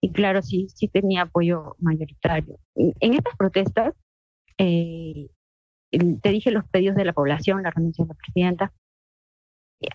y 0.03 0.12
claro, 0.12 0.42
sí, 0.42 0.68
sí 0.68 0.88
tenía 0.88 1.23
apoyo 1.23 1.77
mayoritario. 1.79 2.59
En 2.75 3.14
estas 3.14 3.35
protestas, 3.38 3.95
te 4.59 5.31
dije 6.25 6.51
los 6.51 6.68
pedidos 6.68 6.97
de 6.97 7.07
la 7.07 7.14
población, 7.14 7.62
la 7.62 7.71
renuncia 7.71 8.05
de 8.05 8.09
la 8.09 8.14
presidenta, 8.16 8.73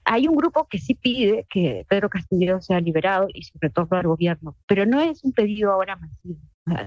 hay 0.06 0.28
un 0.28 0.36
grupo 0.36 0.68
que 0.68 0.80
sí 0.80 0.96
pide 0.96 1.46
que 1.50 1.86
Pedro 1.88 2.10
Castillo 2.10 2.62
sea 2.62 2.80
liberado 2.82 3.28
y 3.34 3.44
su 3.44 3.58
retorno 3.60 3.98
al 3.98 4.08
gobierno, 4.08 4.56
pero 4.68 4.86
no 4.86 5.02
es 5.02 5.24
un 5.24 5.34
pedido 5.34 5.72
ahora 5.72 5.96
masivo. 5.96 6.40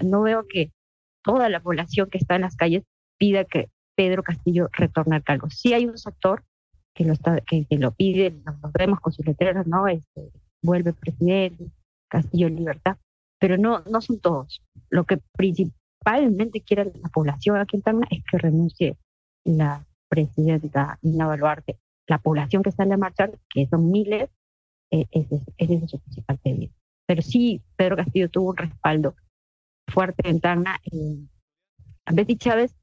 No 0.05 0.23
veo 0.23 0.47
que 0.49 0.73
toda 1.23 1.49
la 1.49 1.61
población 1.61 2.11
que 2.11 2.19
está 2.19 2.37
en 2.37 2.43
las 2.43 2.57
calles 2.57 2.85
pida 3.19 3.45
que 3.45 3.69
Pedro 3.95 4.23
Castillo 4.23 4.69
retorne 4.73 5.17
al 5.17 5.25
cargo. 5.25 5.51
Sí 5.51 5.73
hay 5.73 5.87
un 5.87 5.99
sector 5.99 6.45
que 6.95 7.05
lo, 7.05 7.13
está, 7.13 7.41
que, 7.41 7.67
lo 7.71 7.93
pide, 7.93 8.31
nos 8.31 8.73
vemos 8.73 9.01
con 9.01 9.13
sus 9.13 9.25
letreros, 9.25 9.67
¿no? 9.67 9.87
Este, 9.87 10.31
vuelve 10.63 10.93
presidente, 10.93 11.71
Castillo 12.09 12.49
en 12.49 12.57
libertad, 12.57 12.97
pero 13.39 13.57
no, 13.57 13.83
no 13.91 14.01
son 14.01 14.21
todos. 14.21 14.63
Lo 14.89 15.05
que 15.05 15.19
principalmente 15.37 16.61
quiere 16.63 16.93
la 17.01 17.09
población 17.09 17.57
aquí 17.57 17.77
en 17.77 17.83
Tacna 17.83 18.07
es 18.11 18.23
que 18.31 18.39
renuncie 18.39 18.97
la 19.45 19.87
presidenta 20.09 20.99
Nina 21.03 21.27
Baluarte 21.27 21.79
la 22.11 22.19
población 22.19 22.65
que 22.65 22.73
sale 22.73 22.93
a 22.93 22.99
marchar, 22.99 23.39
que 23.49 23.69
son 23.69 23.91
miles, 23.91 24.29
eh, 24.91 25.07
ese, 25.13 25.45
es 25.59 25.91
su 25.91 26.01
principal 26.01 26.39
pedido. 26.39 26.75
Pero 27.07 27.23
sí, 27.23 27.63
Pedro 27.77 27.97
Castillo 27.97 28.29
tuvo 28.29 28.51
un 28.51 28.57
respaldo 28.57 29.15
fuerte 29.87 30.29
en 30.29 30.41
Tacna. 30.41 30.81
Eh, 30.91 31.25
a 32.07 32.13
Betty 32.13 32.37
Chávez, 32.37 32.77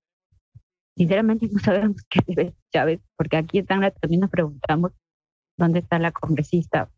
sinceramente 0.95 1.49
no 1.51 1.59
sabemos 1.59 2.01
qué 2.09 2.19
es 2.25 2.35
Betty 2.35 2.57
Chávez, 2.71 3.01
porque 3.17 3.35
aquí 3.35 3.59
en 3.59 3.65
Tacna 3.65 3.91
también 3.91 4.21
nos 4.21 4.29
preguntamos 4.29 4.93
dónde 5.57 5.79
está 5.79 5.99
la 5.99 6.13
congresista. 6.13 6.89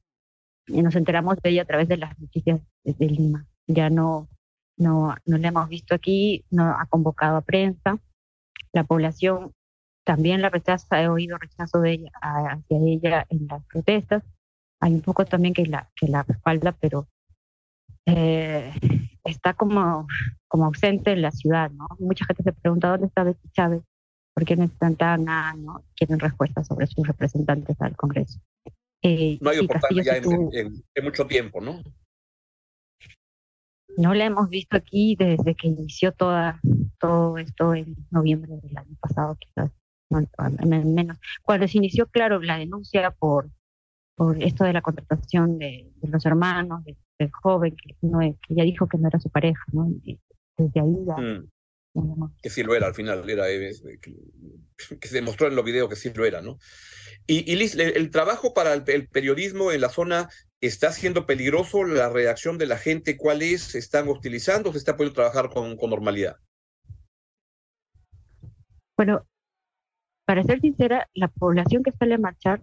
Y 0.67 0.83
nos 0.83 0.95
enteramos 0.95 1.37
de 1.41 1.49
ella 1.49 1.63
a 1.63 1.65
través 1.65 1.87
de 1.87 1.97
las 1.97 2.17
noticias 2.19 2.61
de, 2.83 3.05
Lima. 3.07 3.47
Ya 3.65 3.89
no, 3.89 4.29
no, 4.77 5.15
no 5.25 5.37
la 5.39 5.47
hemos 5.47 5.67
visto 5.67 5.95
aquí, 5.95 6.45
no 6.51 6.63
ha 6.65 6.85
convocado 6.85 7.37
a 7.37 7.41
prensa. 7.41 7.97
La 8.71 8.83
población 8.83 9.51
también 10.09 10.41
la 10.41 10.49
rechaza, 10.49 11.03
he 11.03 11.07
oído 11.07 11.37
rechazo 11.37 11.81
de 11.81 11.91
ella, 11.91 12.09
hacia 12.19 12.77
ella 12.83 13.27
en 13.29 13.45
las 13.45 13.63
protestas. 13.67 14.23
Hay 14.81 14.91
un 14.91 15.01
poco 15.01 15.23
también 15.23 15.53
que 15.53 15.67
la, 15.67 15.87
que 15.95 16.07
la 16.07 16.23
respalda, 16.23 16.71
pero 16.71 17.07
eh, 18.07 18.73
está 19.23 19.53
como, 19.53 20.07
como 20.47 20.65
ausente 20.65 21.11
en 21.11 21.21
la 21.21 21.29
ciudad, 21.29 21.69
¿no? 21.69 21.87
Mucha 21.99 22.25
gente 22.25 22.41
se 22.41 22.53
pregunta 22.53 22.89
dónde 22.89 23.05
está 23.05 23.23
Betty 23.23 23.49
Chávez, 23.51 23.83
por 24.33 24.45
qué 24.45 24.55
no 24.55 24.63
está 24.63 24.91
tan 24.95 25.25
nada, 25.25 25.53
¿no? 25.53 25.85
Quieren 25.95 26.17
respuestas 26.17 26.65
sobre 26.65 26.87
sus 26.87 27.05
representantes 27.05 27.79
al 27.79 27.95
Congreso. 27.95 28.39
Eh, 29.03 29.37
no 29.41 29.51
hay 29.51 29.59
oportunidad 29.59 30.05
ya 30.05 30.17
en, 30.17 30.49
en, 30.53 30.83
en, 30.95 31.03
mucho 31.03 31.27
tiempo, 31.27 31.61
¿no? 31.61 31.83
No 33.95 34.15
la 34.15 34.25
hemos 34.25 34.49
visto 34.49 34.75
aquí 34.75 35.15
desde 35.19 35.53
que 35.53 35.67
inició 35.67 36.13
toda, 36.13 36.59
todo 36.99 37.37
esto 37.37 37.75
en 37.75 37.95
noviembre 38.09 38.57
del 38.63 38.75
año 38.75 38.95
pasado, 38.99 39.37
quizás 39.39 39.69
menos. 40.09 41.17
Cuando 41.41 41.67
se 41.67 41.77
inició, 41.77 42.07
claro, 42.07 42.41
la 42.41 42.57
denuncia 42.57 43.11
por, 43.11 43.49
por 44.15 44.41
esto 44.41 44.63
de 44.63 44.73
la 44.73 44.81
contratación 44.81 45.57
de, 45.59 45.91
los 46.01 46.25
hermanos, 46.25 46.83
del 46.83 47.31
joven 47.31 47.75
que, 47.75 47.95
no, 48.01 48.19
que 48.19 48.55
ya 48.55 48.63
dijo 48.63 48.87
que 48.87 48.97
no 48.97 49.07
era 49.07 49.19
su 49.19 49.29
pareja, 49.29 49.63
¿no? 49.71 49.89
desde 50.57 50.79
ahí 50.81 51.05
ya, 51.07 51.15
mm. 51.15 51.49
Que 52.41 52.49
sí 52.49 52.63
lo 52.63 52.75
era 52.75 52.87
al 52.87 52.93
final, 52.93 53.27
era, 53.29 53.49
eh, 53.49 53.71
que, 54.01 54.15
que, 54.99 55.07
se 55.07 55.15
demostró 55.15 55.47
en 55.47 55.55
los 55.55 55.65
videos 55.65 55.89
que 55.89 55.95
sí 55.95 56.11
lo 56.13 56.23
era, 56.23 56.41
¿no? 56.41 56.59
Y, 57.25 57.51
y 57.51 57.55
Liz, 57.55 57.73
el, 57.73 57.97
el 57.97 58.11
trabajo 58.11 58.53
para 58.53 58.73
el, 58.73 58.83
el, 58.87 59.07
periodismo 59.07 59.71
en 59.71 59.81
la 59.81 59.89
zona 59.89 60.29
está 60.61 60.91
siendo 60.91 61.25
peligroso, 61.25 61.83
la 61.83 62.09
reacción 62.09 62.57
de 62.57 62.67
la 62.67 62.77
gente, 62.77 63.17
¿cuál 63.17 63.41
es? 63.41 63.63
¿Se 63.63 63.79
están 63.79 64.07
hostilizando 64.07 64.69
o 64.69 64.71
se 64.73 64.77
está 64.77 64.95
pudiendo 64.95 65.15
trabajar 65.15 65.49
con, 65.49 65.75
con 65.77 65.89
normalidad? 65.89 66.37
Bueno, 68.95 69.25
para 70.29 70.43
ser 70.43 70.61
sincera, 70.61 71.09
la 71.15 71.27
población 71.27 71.81
que 71.81 71.91
sale 71.91 72.13
a 72.13 72.19
marchar 72.19 72.61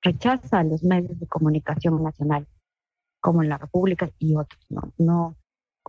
rechaza 0.00 0.60
a 0.60 0.64
los 0.64 0.82
medios 0.82 1.20
de 1.20 1.26
comunicación 1.26 2.02
nacional, 2.02 2.46
como 3.20 3.42
en 3.42 3.50
la 3.50 3.58
República 3.58 4.10
y 4.18 4.34
otros. 4.34 4.64
No, 4.96 5.36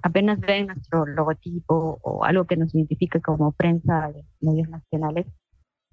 apenas 0.01 0.41
ven 0.41 0.67
nuestro 0.67 1.05
logotipo 1.05 1.97
o 2.01 2.25
algo 2.25 2.43
que 2.43 2.57
nos 2.57 2.75
identifique 2.75 3.21
como 3.21 3.53
prensa 3.53 4.11
de 4.11 4.25
medios 4.41 4.67
nacionales, 4.67 5.25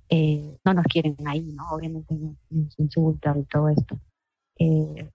eh, 0.09 0.59
no 0.65 0.75
nos 0.75 0.85
quieren 0.87 1.15
ahí, 1.29 1.53
¿no? 1.53 1.63
Obviamente 1.71 2.13
nos 2.51 2.77
insultan 2.81 3.39
y 3.39 3.45
todo 3.45 3.69
esto. 3.69 4.01
Eh, 4.59 5.09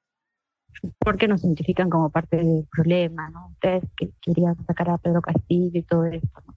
porque 0.98 1.28
nos 1.28 1.44
identifican 1.44 1.90
como 1.90 2.10
parte 2.10 2.38
del 2.38 2.66
problema, 2.72 3.30
¿no? 3.32 3.48
Ustedes 3.48 3.84
que 3.98 4.12
querían 4.22 4.56
sacar 4.66 4.92
a 4.92 4.98
Pedro 4.98 5.22
Castillo 5.22 5.78
y 5.78 5.84
todo 5.84 6.06
esto, 6.06 6.42
¿no? 6.48 6.56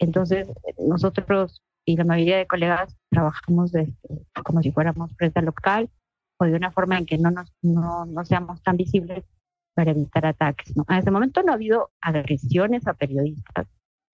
Entonces, 0.00 0.48
nosotros 0.76 1.62
y 1.86 1.96
la 1.96 2.04
mayoría 2.04 2.36
de 2.36 2.46
colegas 2.46 2.94
trabajamos 3.10 3.72
como 4.44 4.62
si 4.62 4.72
fuéramos 4.72 5.14
prensa 5.14 5.40
local 5.40 5.88
o 6.38 6.44
de 6.44 6.54
una 6.54 6.72
forma 6.72 6.98
en 6.98 7.06
que 7.06 7.16
no, 7.16 7.30
nos, 7.30 7.50
no, 7.62 8.04
no 8.04 8.24
seamos 8.24 8.62
tan 8.62 8.76
visibles 8.76 9.24
para 9.74 9.92
evitar 9.92 10.26
ataques. 10.26 10.76
¿no? 10.76 10.84
En 10.88 10.96
ese 10.96 11.10
momento 11.10 11.42
no 11.42 11.52
ha 11.52 11.54
habido 11.54 11.90
agresiones 12.00 12.86
a 12.88 12.94
periodistas, 12.94 13.68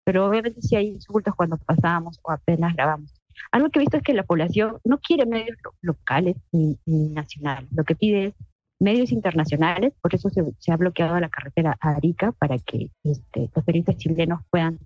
pero 0.05 0.29
obviamente 0.29 0.61
sí 0.61 0.77
hay 0.77 0.89
insultos 0.89 1.35
cuando 1.35 1.57
pasamos 1.57 2.21
o 2.23 2.31
apenas 2.31 2.75
grabamos. 2.75 3.21
Algo 3.51 3.71
que 3.71 3.79
he 3.79 3.81
visto 3.81 3.97
es 3.97 4.03
que 4.03 4.13
la 4.13 4.25
población 4.25 4.79
no 4.85 4.99
quiere 4.99 5.25
medios 5.25 5.57
locales 5.81 6.37
ni, 6.53 6.79
nacionales, 6.87 7.73
lo 7.73 7.85
que 7.85 7.97
pide 7.97 8.27
es 8.27 8.35
medios 8.79 9.13
internacionales, 9.13 9.95
por 10.03 10.15
eso 10.15 10.29
se, 10.29 10.45
se, 10.59 10.73
ha 10.73 10.77
bloqueado 10.77 11.19
la 11.21 11.29
carretera 11.29 11.77
a 11.81 11.91
Arica 11.91 12.33
para 12.33 12.59
que 12.59 12.91
este, 13.05 13.49
los 13.55 13.65
periodistas 13.65 13.97
chilenos 13.97 14.41
puedan 14.51 14.81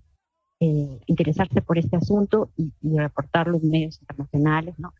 eh, 0.59 0.99
interesarse 1.05 1.61
por 1.61 1.77
este 1.77 1.97
asunto 1.97 2.51
y, 2.57 2.71
reportarlo 2.97 3.57
en 3.57 3.69
medios 3.69 3.99
internacionales, 4.01 4.73
¿no? 4.79 4.93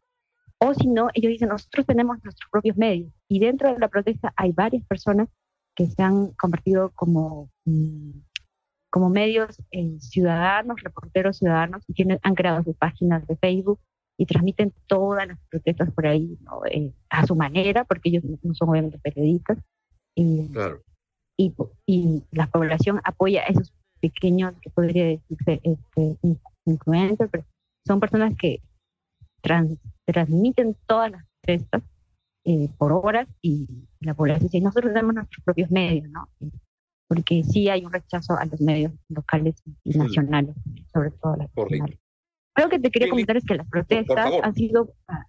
O 0.60 0.74
si 0.74 0.88
no, 0.88 1.10
ellos 1.14 1.32
dicen, 1.32 1.50
nosotros 1.50 1.86
tenemos 1.86 2.24
nuestros 2.24 2.50
propios 2.52 2.78
medios 2.78 3.12
y 3.28 3.40
dentro 3.40 3.74
de 3.74 3.80
la 3.80 3.88
protesta 3.88 4.34
hay 4.36 4.52
varias 4.52 4.86
personas 4.86 5.30
que 5.76 5.88
se 5.88 6.02
han 6.04 6.32
convertido 6.34 6.92
como, 6.96 7.50
mm, 7.66 8.12
como 8.92 9.10
medios 9.10 9.60
eh, 9.72 10.00
ciudadanos, 10.00 10.82
reporteros 10.84 11.38
ciudadanos, 11.38 11.84
y 11.88 11.94
tienen, 11.94 12.20
han 12.24 12.36
creado 12.36 12.64
sus 12.64 12.76
páginas 12.76 13.26
de 13.28 13.36
Facebook 13.38 13.80
y 14.18 14.26
transmiten 14.26 14.74
todas 14.88 15.28
las 15.28 15.40
protestas 15.50 15.92
por 15.92 16.08
ahí 16.08 16.38
eh, 16.72 16.94
a 17.10 17.26
su 17.26 17.36
manera, 17.36 17.84
porque 17.84 18.10
ellos 18.10 18.24
no 18.44 18.54
son 18.54 18.70
obviamente 18.70 18.98
periodistas. 19.00 19.60
Y, 20.16 20.50
claro. 20.50 20.82
y, 21.38 21.54
y, 21.86 22.24
la 22.32 22.48
población 22.48 23.00
apoya 23.04 23.44
esos 23.44 23.72
pequeños, 24.00 24.54
que 24.62 24.70
podría 24.70 25.06
decirse 25.06 25.62
este, 25.64 26.18
influencers, 26.66 27.30
pero 27.32 27.46
son 27.86 28.00
personas 28.00 28.36
que 28.38 28.62
transmiten 30.06 30.76
todas 30.86 31.12
las 31.12 31.26
protestas 31.42 31.84
eh, 32.46 32.70
por 32.78 32.94
horas 32.94 33.28
y 33.42 33.68
la 34.00 34.14
población 34.14 34.48
dice, 34.48 34.62
nosotros 34.62 34.94
tenemos 34.94 35.16
nuestros 35.16 35.44
propios 35.44 35.70
medios, 35.70 36.10
¿no? 36.10 36.30
Porque 37.08 37.44
sí 37.44 37.70
hay 37.70 37.86
un 37.86 37.92
rechazo 37.92 38.38
a 38.38 38.46
los 38.46 38.60
medios 38.62 38.94
locales 39.10 39.56
y 39.84 39.98
nacionales, 39.98 40.56
sobre 40.94 41.12
todo 41.12 41.36
las 41.36 41.50
nacionales. 41.56 42.00
Algo 42.56 42.70
que 42.70 42.80
te 42.80 42.90
quería 42.90 43.10
comentar 43.10 43.38
es 43.38 43.46
que 43.46 43.56
las 43.56 43.68
protestas 43.68 44.34
han 44.42 44.54
sido, 44.54 44.94
ah, 45.08 45.26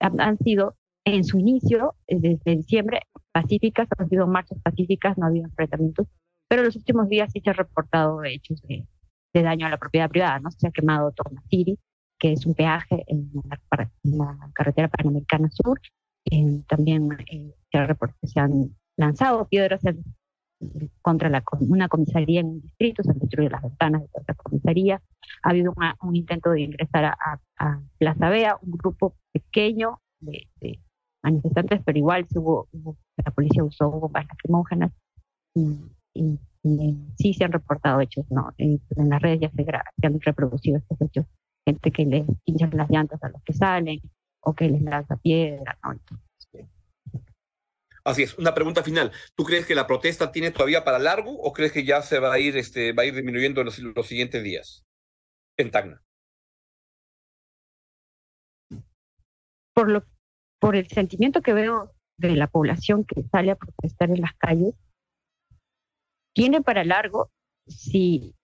han 0.00 0.38
sido 0.38 0.76
en 1.04 1.24
su 1.24 1.38
inicio, 1.38 1.94
eh, 2.06 2.18
desde 2.18 2.56
diciembre, 2.56 3.02
pacíficas, 3.32 3.88
han 3.98 4.08
sido 4.08 4.26
marchas 4.26 4.58
pacíficas, 4.62 5.18
no 5.18 5.24
ha 5.24 5.28
habido 5.28 5.46
enfrentamientos, 5.46 6.06
pero 6.52 6.60
en 6.60 6.66
los 6.66 6.76
últimos 6.76 7.08
días 7.08 7.32
sí 7.32 7.40
se 7.40 7.48
han 7.48 7.56
reportado 7.56 8.22
hechos 8.24 8.60
de, 8.68 8.84
daño 9.32 9.66
a 9.66 9.70
la 9.70 9.78
propiedad 9.78 10.10
privada, 10.10 10.38
¿no? 10.38 10.50
Se 10.50 10.68
ha 10.68 10.70
quemado 10.70 11.10
Toma 11.12 11.40
City, 11.48 11.78
que 12.18 12.32
es 12.32 12.44
un 12.44 12.52
peaje 12.52 13.04
en 13.06 13.30
la, 13.48 13.58
carretera 14.52 14.88
panamericana 14.88 15.48
sur. 15.50 15.80
también 16.68 17.08
eh, 17.26 17.54
se, 17.72 18.26
se, 18.26 18.38
han 18.38 18.76
lanzado 18.98 19.48
piedras 19.48 19.80
contra 21.00 21.30
la, 21.30 21.42
una 21.60 21.88
comisaría 21.88 22.40
en 22.40 22.48
un 22.48 22.60
distrito, 22.60 23.02
se 23.02 23.12
han 23.12 23.18
destruido 23.18 23.48
las 23.48 23.62
ventanas 23.62 24.02
de 24.02 24.08
otra 24.12 24.34
comisaría. 24.34 25.00
Ha 25.44 25.48
habido 25.48 25.72
un 26.02 26.16
intento 26.16 26.50
de 26.50 26.60
ingresar 26.60 27.14
a, 27.16 27.80
Plaza 27.96 28.28
Vea, 28.28 28.58
un 28.60 28.72
grupo 28.72 29.16
pequeño 29.32 30.02
de, 30.20 30.46
manifestantes, 31.22 31.80
pero 31.82 31.96
igual 31.96 32.26
hubo, 32.34 32.68
la 33.24 33.30
policía 33.30 33.64
usó 33.64 33.90
bombas 33.90 34.26
lacrimógenas 34.26 34.92
y, 36.14 36.38
sí 37.18 37.34
se 37.34 37.44
han 37.44 37.52
reportado 37.52 38.00
hechos, 38.00 38.24
¿no? 38.30 38.54
En, 38.56 38.80
las 39.08 39.20
redes 39.20 39.40
ya 39.40 39.50
se, 39.50 40.06
han 40.06 40.20
reproducido 40.20 40.78
estos 40.78 41.00
hechos, 41.00 41.26
gente 41.66 41.90
que 41.90 42.04
les 42.04 42.24
pinchan 42.44 42.70
las 42.74 42.88
llantas 42.88 43.22
a 43.24 43.30
los 43.30 43.42
que 43.42 43.52
salen 43.52 44.00
o 44.40 44.54
que 44.54 44.68
les 44.68 44.80
lanza 44.82 45.16
piedra, 45.16 45.76
¿no? 45.82 45.98
Así 48.04 48.24
es. 48.24 48.36
Una 48.36 48.54
pregunta 48.54 48.82
final. 48.82 49.12
¿Tú 49.36 49.44
crees 49.44 49.66
que 49.66 49.74
la 49.74 49.86
protesta 49.86 50.32
tiene 50.32 50.50
todavía 50.50 50.84
para 50.84 50.98
largo 50.98 51.30
o 51.32 51.52
crees 51.52 51.72
que 51.72 51.84
ya 51.84 52.02
se 52.02 52.18
va 52.18 52.32
a 52.32 52.38
ir, 52.38 52.56
este, 52.56 52.92
va 52.92 53.04
a 53.04 53.06
ir 53.06 53.14
disminuyendo 53.14 53.60
en 53.60 53.66
los, 53.66 53.78
los 53.78 54.06
siguientes 54.06 54.42
días 54.42 54.84
en 55.56 55.70
Tacna? 55.70 56.02
Por 59.74 59.88
lo, 59.88 60.04
por 60.58 60.76
el 60.76 60.88
sentimiento 60.88 61.42
que 61.42 61.52
veo 61.52 61.94
de 62.18 62.36
la 62.36 62.46
población 62.46 63.04
que 63.04 63.22
sale 63.24 63.52
a 63.52 63.56
protestar 63.56 64.10
en 64.10 64.20
las 64.20 64.34
calles, 64.34 64.74
tiene 66.34 66.62
para 66.62 66.84
largo 66.84 67.30
si 67.66 68.34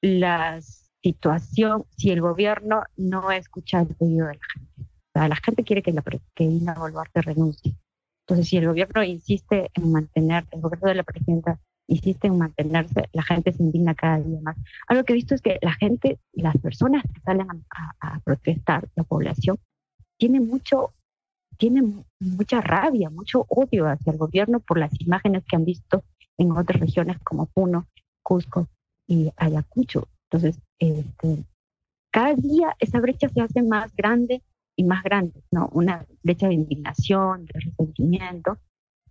la 0.00 0.60
situación, 1.02 1.84
si 1.96 2.10
el 2.10 2.20
gobierno 2.20 2.84
no 2.96 3.30
escucha 3.30 3.80
el 3.80 3.88
pedido 3.88 4.26
de 4.28 4.34
la 4.34 4.46
gente. 4.54 4.82
O 4.82 5.18
sea, 5.18 5.28
la 5.28 5.36
gente 5.36 5.64
quiere 5.64 5.82
que, 5.82 5.92
la, 5.92 6.02
Dina 6.36 6.74
Boluarte 6.74 7.22
renuncie. 7.22 7.76
Entonces, 8.26 8.48
si 8.48 8.56
el 8.56 8.66
gobierno 8.66 9.02
insiste 9.02 9.70
en 9.74 9.92
mantener, 9.92 10.46
el 10.52 10.60
gobierno 10.60 10.88
de 10.88 10.94
la 10.94 11.02
presidenta 11.02 11.58
insiste 11.88 12.28
en 12.28 12.38
mantenerse, 12.38 13.08
la 13.12 13.22
gente 13.22 13.52
se 13.52 13.62
indigna 13.62 13.94
cada 13.94 14.20
día 14.20 14.40
más. 14.42 14.56
Algo 14.86 15.04
que 15.04 15.12
he 15.12 15.16
visto 15.16 15.34
es 15.34 15.42
que 15.42 15.58
la 15.60 15.72
gente, 15.74 16.18
las 16.32 16.56
personas 16.58 17.02
que 17.02 17.20
salen 17.20 17.48
a, 18.00 18.20
protestar, 18.20 18.88
la 18.94 19.02
población, 19.02 19.58
tiene 20.16 20.40
mucho, 20.40 20.94
tiene 21.58 21.82
mucha 22.20 22.60
rabia, 22.60 23.10
mucho 23.10 23.44
odio 23.48 23.86
hacia 23.86 24.12
el 24.12 24.18
gobierno 24.18 24.60
por 24.60 24.78
las 24.78 24.98
imágenes 25.00 25.44
que 25.44 25.56
han 25.56 25.64
visto 25.64 26.04
en 26.38 26.52
otras 26.52 26.80
regiones 26.80 27.18
como 27.20 27.46
Puno, 27.46 27.86
Cusco 28.22 28.68
y 29.06 29.30
Ayacucho. 29.36 30.08
Entonces, 30.30 30.60
este, 30.78 31.44
cada 32.10 32.34
día 32.34 32.74
esa 32.78 33.00
brecha 33.00 33.28
se 33.28 33.40
hace 33.40 33.62
más 33.62 33.94
grande 33.94 34.42
y 34.76 34.84
más 34.84 35.02
grande, 35.02 35.42
¿no? 35.50 35.68
Una 35.72 36.06
brecha 36.22 36.48
de 36.48 36.54
indignación, 36.54 37.46
de 37.46 37.60
resentimiento, 37.60 38.58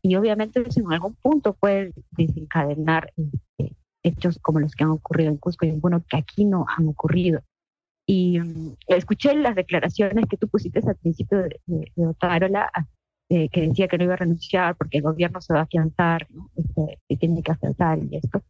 y 0.02 0.16
obviamente 0.16 0.64
eso 0.68 0.80
en 0.80 0.92
algún 0.92 1.16
punto 1.16 1.54
puede 1.54 1.94
desencadenar 2.12 3.14
este, 3.16 3.76
hechos 4.04 4.40
como 4.42 4.60
los 4.60 4.74
que 4.74 4.84
han 4.84 4.90
ocurrido 4.90 5.30
en 5.30 5.38
Cusco 5.38 5.66
y 5.66 5.70
en 5.70 5.82
Puno, 5.82 6.04
que 6.08 6.18
aquí 6.18 6.46
no 6.46 6.66
han 6.68 6.88
ocurrido. 6.88 7.42
Y 8.08 8.40
mm, 8.40 8.78
escuché 8.88 9.36
las 9.36 9.56
declaraciones 9.56 10.26
que 10.28 10.38
tú 10.38 10.48
pusiste 10.48 10.80
al 10.80 10.96
principio 10.96 11.38
de, 11.38 11.60
de, 11.68 11.92
de 11.96 12.06
eh, 13.34 13.48
que 13.48 13.62
decía 13.62 13.88
que 13.88 13.98
no 13.98 14.04
iba 14.04 14.16
a 14.16 14.18
renunciar 14.18 14.76
porque 14.76 14.98
el 14.98 15.04
gobierno 15.04 15.40
se 15.40 15.54
va 15.54 15.62
a 15.62 15.64
afianzar, 15.64 16.28
¿no? 16.32 16.52
Este, 16.54 17.00
que 17.08 17.16
tiene 17.16 17.42
que 17.42 17.54
afianzar 17.54 17.98
y 18.00 18.18
esto. 18.18 18.44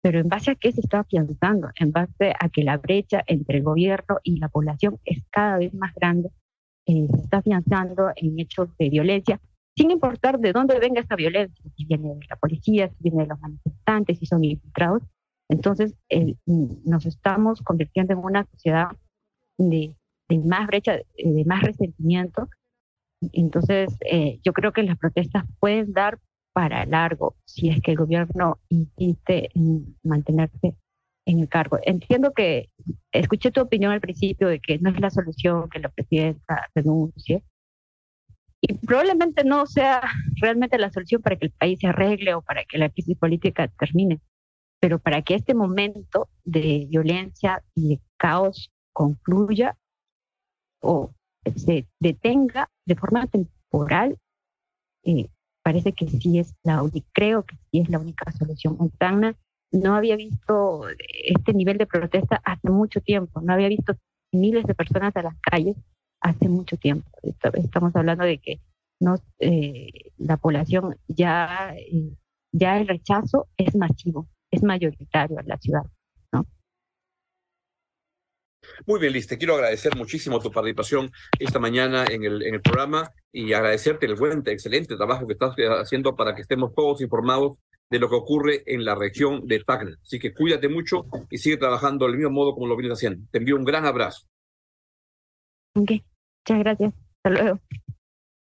Pero 0.00 0.20
en 0.20 0.28
base 0.28 0.52
a 0.52 0.54
qué 0.54 0.70
se 0.70 0.80
está 0.80 1.00
afianzando? 1.00 1.70
En 1.74 1.90
base 1.90 2.32
a 2.38 2.48
que 2.48 2.62
la 2.62 2.76
brecha 2.76 3.24
entre 3.26 3.58
el 3.58 3.64
gobierno 3.64 4.20
y 4.22 4.38
la 4.38 4.48
población 4.48 5.00
es 5.04 5.24
cada 5.30 5.58
vez 5.58 5.74
más 5.74 5.92
grande, 5.92 6.30
eh, 6.86 7.08
se 7.12 7.20
está 7.20 7.38
afianzando 7.38 8.12
en 8.14 8.38
hechos 8.38 8.68
de 8.78 8.88
violencia, 8.90 9.40
sin 9.76 9.90
importar 9.90 10.38
de 10.38 10.52
dónde 10.52 10.78
venga 10.78 11.00
esta 11.00 11.16
violencia, 11.16 11.64
si 11.76 11.84
viene 11.84 12.14
de 12.14 12.26
la 12.30 12.36
policía, 12.36 12.88
si 12.90 12.96
viene 13.00 13.24
de 13.24 13.30
los 13.30 13.40
manifestantes, 13.40 14.20
si 14.20 14.26
son 14.26 14.44
infiltrados. 14.44 15.02
Entonces, 15.48 15.96
nos 16.46 17.06
estamos 17.06 17.60
convirtiendo 17.62 18.12
en 18.12 18.20
una 18.20 18.46
sociedad 18.52 18.90
de, 19.58 19.96
de 20.28 20.38
más 20.38 20.68
brecha, 20.68 20.92
de 20.92 21.44
más 21.44 21.60
resentimiento 21.62 22.48
entonces, 23.32 23.96
eh, 24.10 24.40
yo 24.44 24.52
creo 24.52 24.72
que 24.72 24.82
las 24.82 24.98
protestas 24.98 25.44
pueden 25.58 25.92
dar 25.92 26.18
para 26.52 26.86
largo 26.86 27.36
si 27.44 27.68
es 27.68 27.80
que 27.80 27.92
el 27.92 27.98
gobierno 27.98 28.58
insiste 28.68 29.50
en 29.54 29.96
mantenerse 30.02 30.76
en 31.24 31.40
el 31.40 31.48
cargo. 31.48 31.78
Entiendo 31.82 32.32
que 32.32 32.70
escuché 33.12 33.50
tu 33.50 33.60
opinión 33.60 33.92
al 33.92 34.00
principio 34.00 34.48
de 34.48 34.60
que 34.60 34.78
no 34.78 34.90
es 34.90 35.00
la 35.00 35.10
solución 35.10 35.68
que 35.68 35.78
la 35.78 35.88
presidenta 35.90 36.68
renuncie. 36.74 37.44
Y 38.60 38.74
probablemente 38.74 39.44
no 39.44 39.66
sea 39.66 40.00
realmente 40.40 40.78
la 40.78 40.90
solución 40.90 41.22
para 41.22 41.36
que 41.36 41.46
el 41.46 41.52
país 41.52 41.78
se 41.80 41.86
arregle 41.86 42.34
o 42.34 42.42
para 42.42 42.64
que 42.64 42.78
la 42.78 42.88
crisis 42.88 43.16
política 43.16 43.68
termine. 43.78 44.20
Pero 44.80 44.98
para 44.98 45.22
que 45.22 45.34
este 45.34 45.54
momento 45.54 46.28
de 46.44 46.86
violencia 46.88 47.62
y 47.74 47.88
de 47.88 48.00
caos 48.16 48.72
concluya 48.92 49.76
o 50.80 51.12
se 51.56 51.86
detenga 52.00 52.70
de 52.86 52.96
forma 52.96 53.26
temporal, 53.26 54.18
eh, 55.04 55.28
parece 55.62 55.92
que 55.92 56.08
sí 56.08 56.38
es 56.38 56.54
la 56.62 56.82
única, 56.82 57.06
creo 57.12 57.44
que 57.44 57.56
sí 57.70 57.80
es 57.80 57.88
la 57.88 57.98
única 57.98 58.30
solución. 58.32 58.76
Montana 58.78 59.36
no 59.70 59.94
había 59.94 60.16
visto 60.16 60.82
este 61.24 61.52
nivel 61.52 61.78
de 61.78 61.86
protesta 61.86 62.40
hace 62.44 62.70
mucho 62.70 63.00
tiempo, 63.00 63.40
no 63.40 63.52
había 63.52 63.68
visto 63.68 63.94
miles 64.32 64.64
de 64.64 64.74
personas 64.74 65.14
a 65.16 65.22
las 65.22 65.38
calles 65.40 65.76
hace 66.20 66.48
mucho 66.48 66.76
tiempo. 66.76 67.08
Estamos 67.54 67.94
hablando 67.94 68.24
de 68.24 68.38
que 68.38 68.60
no, 69.00 69.16
eh, 69.38 70.10
la 70.16 70.36
población 70.36 70.96
ya, 71.06 71.74
eh, 71.76 72.16
ya 72.52 72.78
el 72.78 72.88
rechazo 72.88 73.48
es 73.56 73.76
masivo, 73.76 74.28
es 74.50 74.62
mayoritario 74.62 75.38
en 75.38 75.48
la 75.48 75.58
ciudad. 75.58 75.82
Muy 78.86 79.00
bien, 79.00 79.12
Liz, 79.12 79.26
te 79.26 79.38
quiero 79.38 79.54
agradecer 79.54 79.96
muchísimo 79.96 80.40
tu 80.40 80.50
participación 80.50 81.10
esta 81.38 81.58
mañana 81.58 82.04
en 82.10 82.24
el, 82.24 82.42
en 82.42 82.54
el 82.54 82.60
programa 82.60 83.10
y 83.32 83.52
agradecerte 83.52 84.06
el 84.06 84.14
buen, 84.14 84.42
excelente 84.46 84.96
trabajo 84.96 85.26
que 85.26 85.34
estás 85.34 85.54
haciendo 85.80 86.16
para 86.16 86.34
que 86.34 86.42
estemos 86.42 86.74
todos 86.74 87.00
informados 87.00 87.58
de 87.90 87.98
lo 87.98 88.08
que 88.08 88.16
ocurre 88.16 88.62
en 88.66 88.84
la 88.84 88.94
región 88.94 89.46
de 89.46 89.60
Tacna. 89.60 89.96
Así 90.02 90.18
que 90.18 90.34
cuídate 90.34 90.68
mucho 90.68 91.06
y 91.30 91.38
sigue 91.38 91.56
trabajando 91.56 92.06
del 92.06 92.16
mismo 92.16 92.30
modo 92.30 92.54
como 92.54 92.66
lo 92.66 92.76
vienes 92.76 92.98
haciendo. 92.98 93.26
Te 93.30 93.38
envío 93.38 93.56
un 93.56 93.64
gran 93.64 93.86
abrazo. 93.86 94.26
Ok, 95.74 95.90
muchas 95.90 96.64
gracias. 96.64 96.94
Hasta 97.16 97.30
luego. 97.30 97.60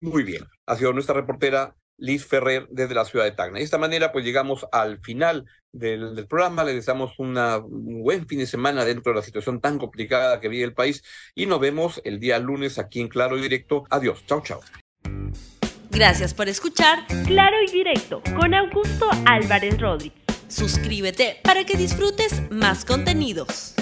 Muy 0.01 0.23
bien. 0.23 0.43
Ha 0.67 0.77
sido 0.77 0.93
nuestra 0.93 1.15
reportera 1.15 1.75
Liz 1.99 2.27
Ferrer 2.27 2.67
desde 2.71 2.95
la 2.95 3.05
ciudad 3.05 3.25
de 3.25 3.33
Tacna. 3.33 3.59
De 3.59 3.65
esta 3.65 3.79
manera, 3.79 4.13
pues 4.13 4.25
llegamos 4.25 4.67
al 4.73 5.01
final 5.01 5.45
del, 5.73 6.27
programa. 6.29 6.65
Le 6.65 6.75
deseamos 6.75 7.19
una, 7.19 7.59
un 7.59 8.03
buen 8.03 8.27
fin 8.27 8.39
de 8.39 8.47
semana 8.47 8.85
dentro 8.85 9.13
de 9.13 9.21
la 9.21 9.25
situación 9.25 9.61
tan 9.61 9.79
complicada 9.79 10.41
que 10.41 10.49
vive 10.49 10.65
el 10.65 10.75
país 10.75 11.03
y 11.35 11.47
nos 11.47 11.61
vemos 11.61 12.01
el 12.05 12.21
día 12.21 12.39
lunes 12.39 12.79
aquí 12.79 13.01
en 13.01 13.09
Claro 13.09 13.39
y 13.39 13.43
Directo. 13.43 13.85
Adiós. 13.91 14.25
Chao, 14.27 14.43
chao. 14.43 14.61
Gracias 15.91 16.35
por 16.35 16.49
escuchar 16.49 17.07
Claro 17.27 17.57
y 17.67 17.71
Directo 17.71 18.23
con 18.35 18.53
Augusto 18.53 19.09
Álvarez 19.25 19.81
Rodríguez. 19.81 20.21
Suscríbete 20.49 21.39
para 21.43 21.65
que 21.65 21.77
disfrutes 21.77 22.43
más 22.51 22.85
contenidos. 22.85 23.75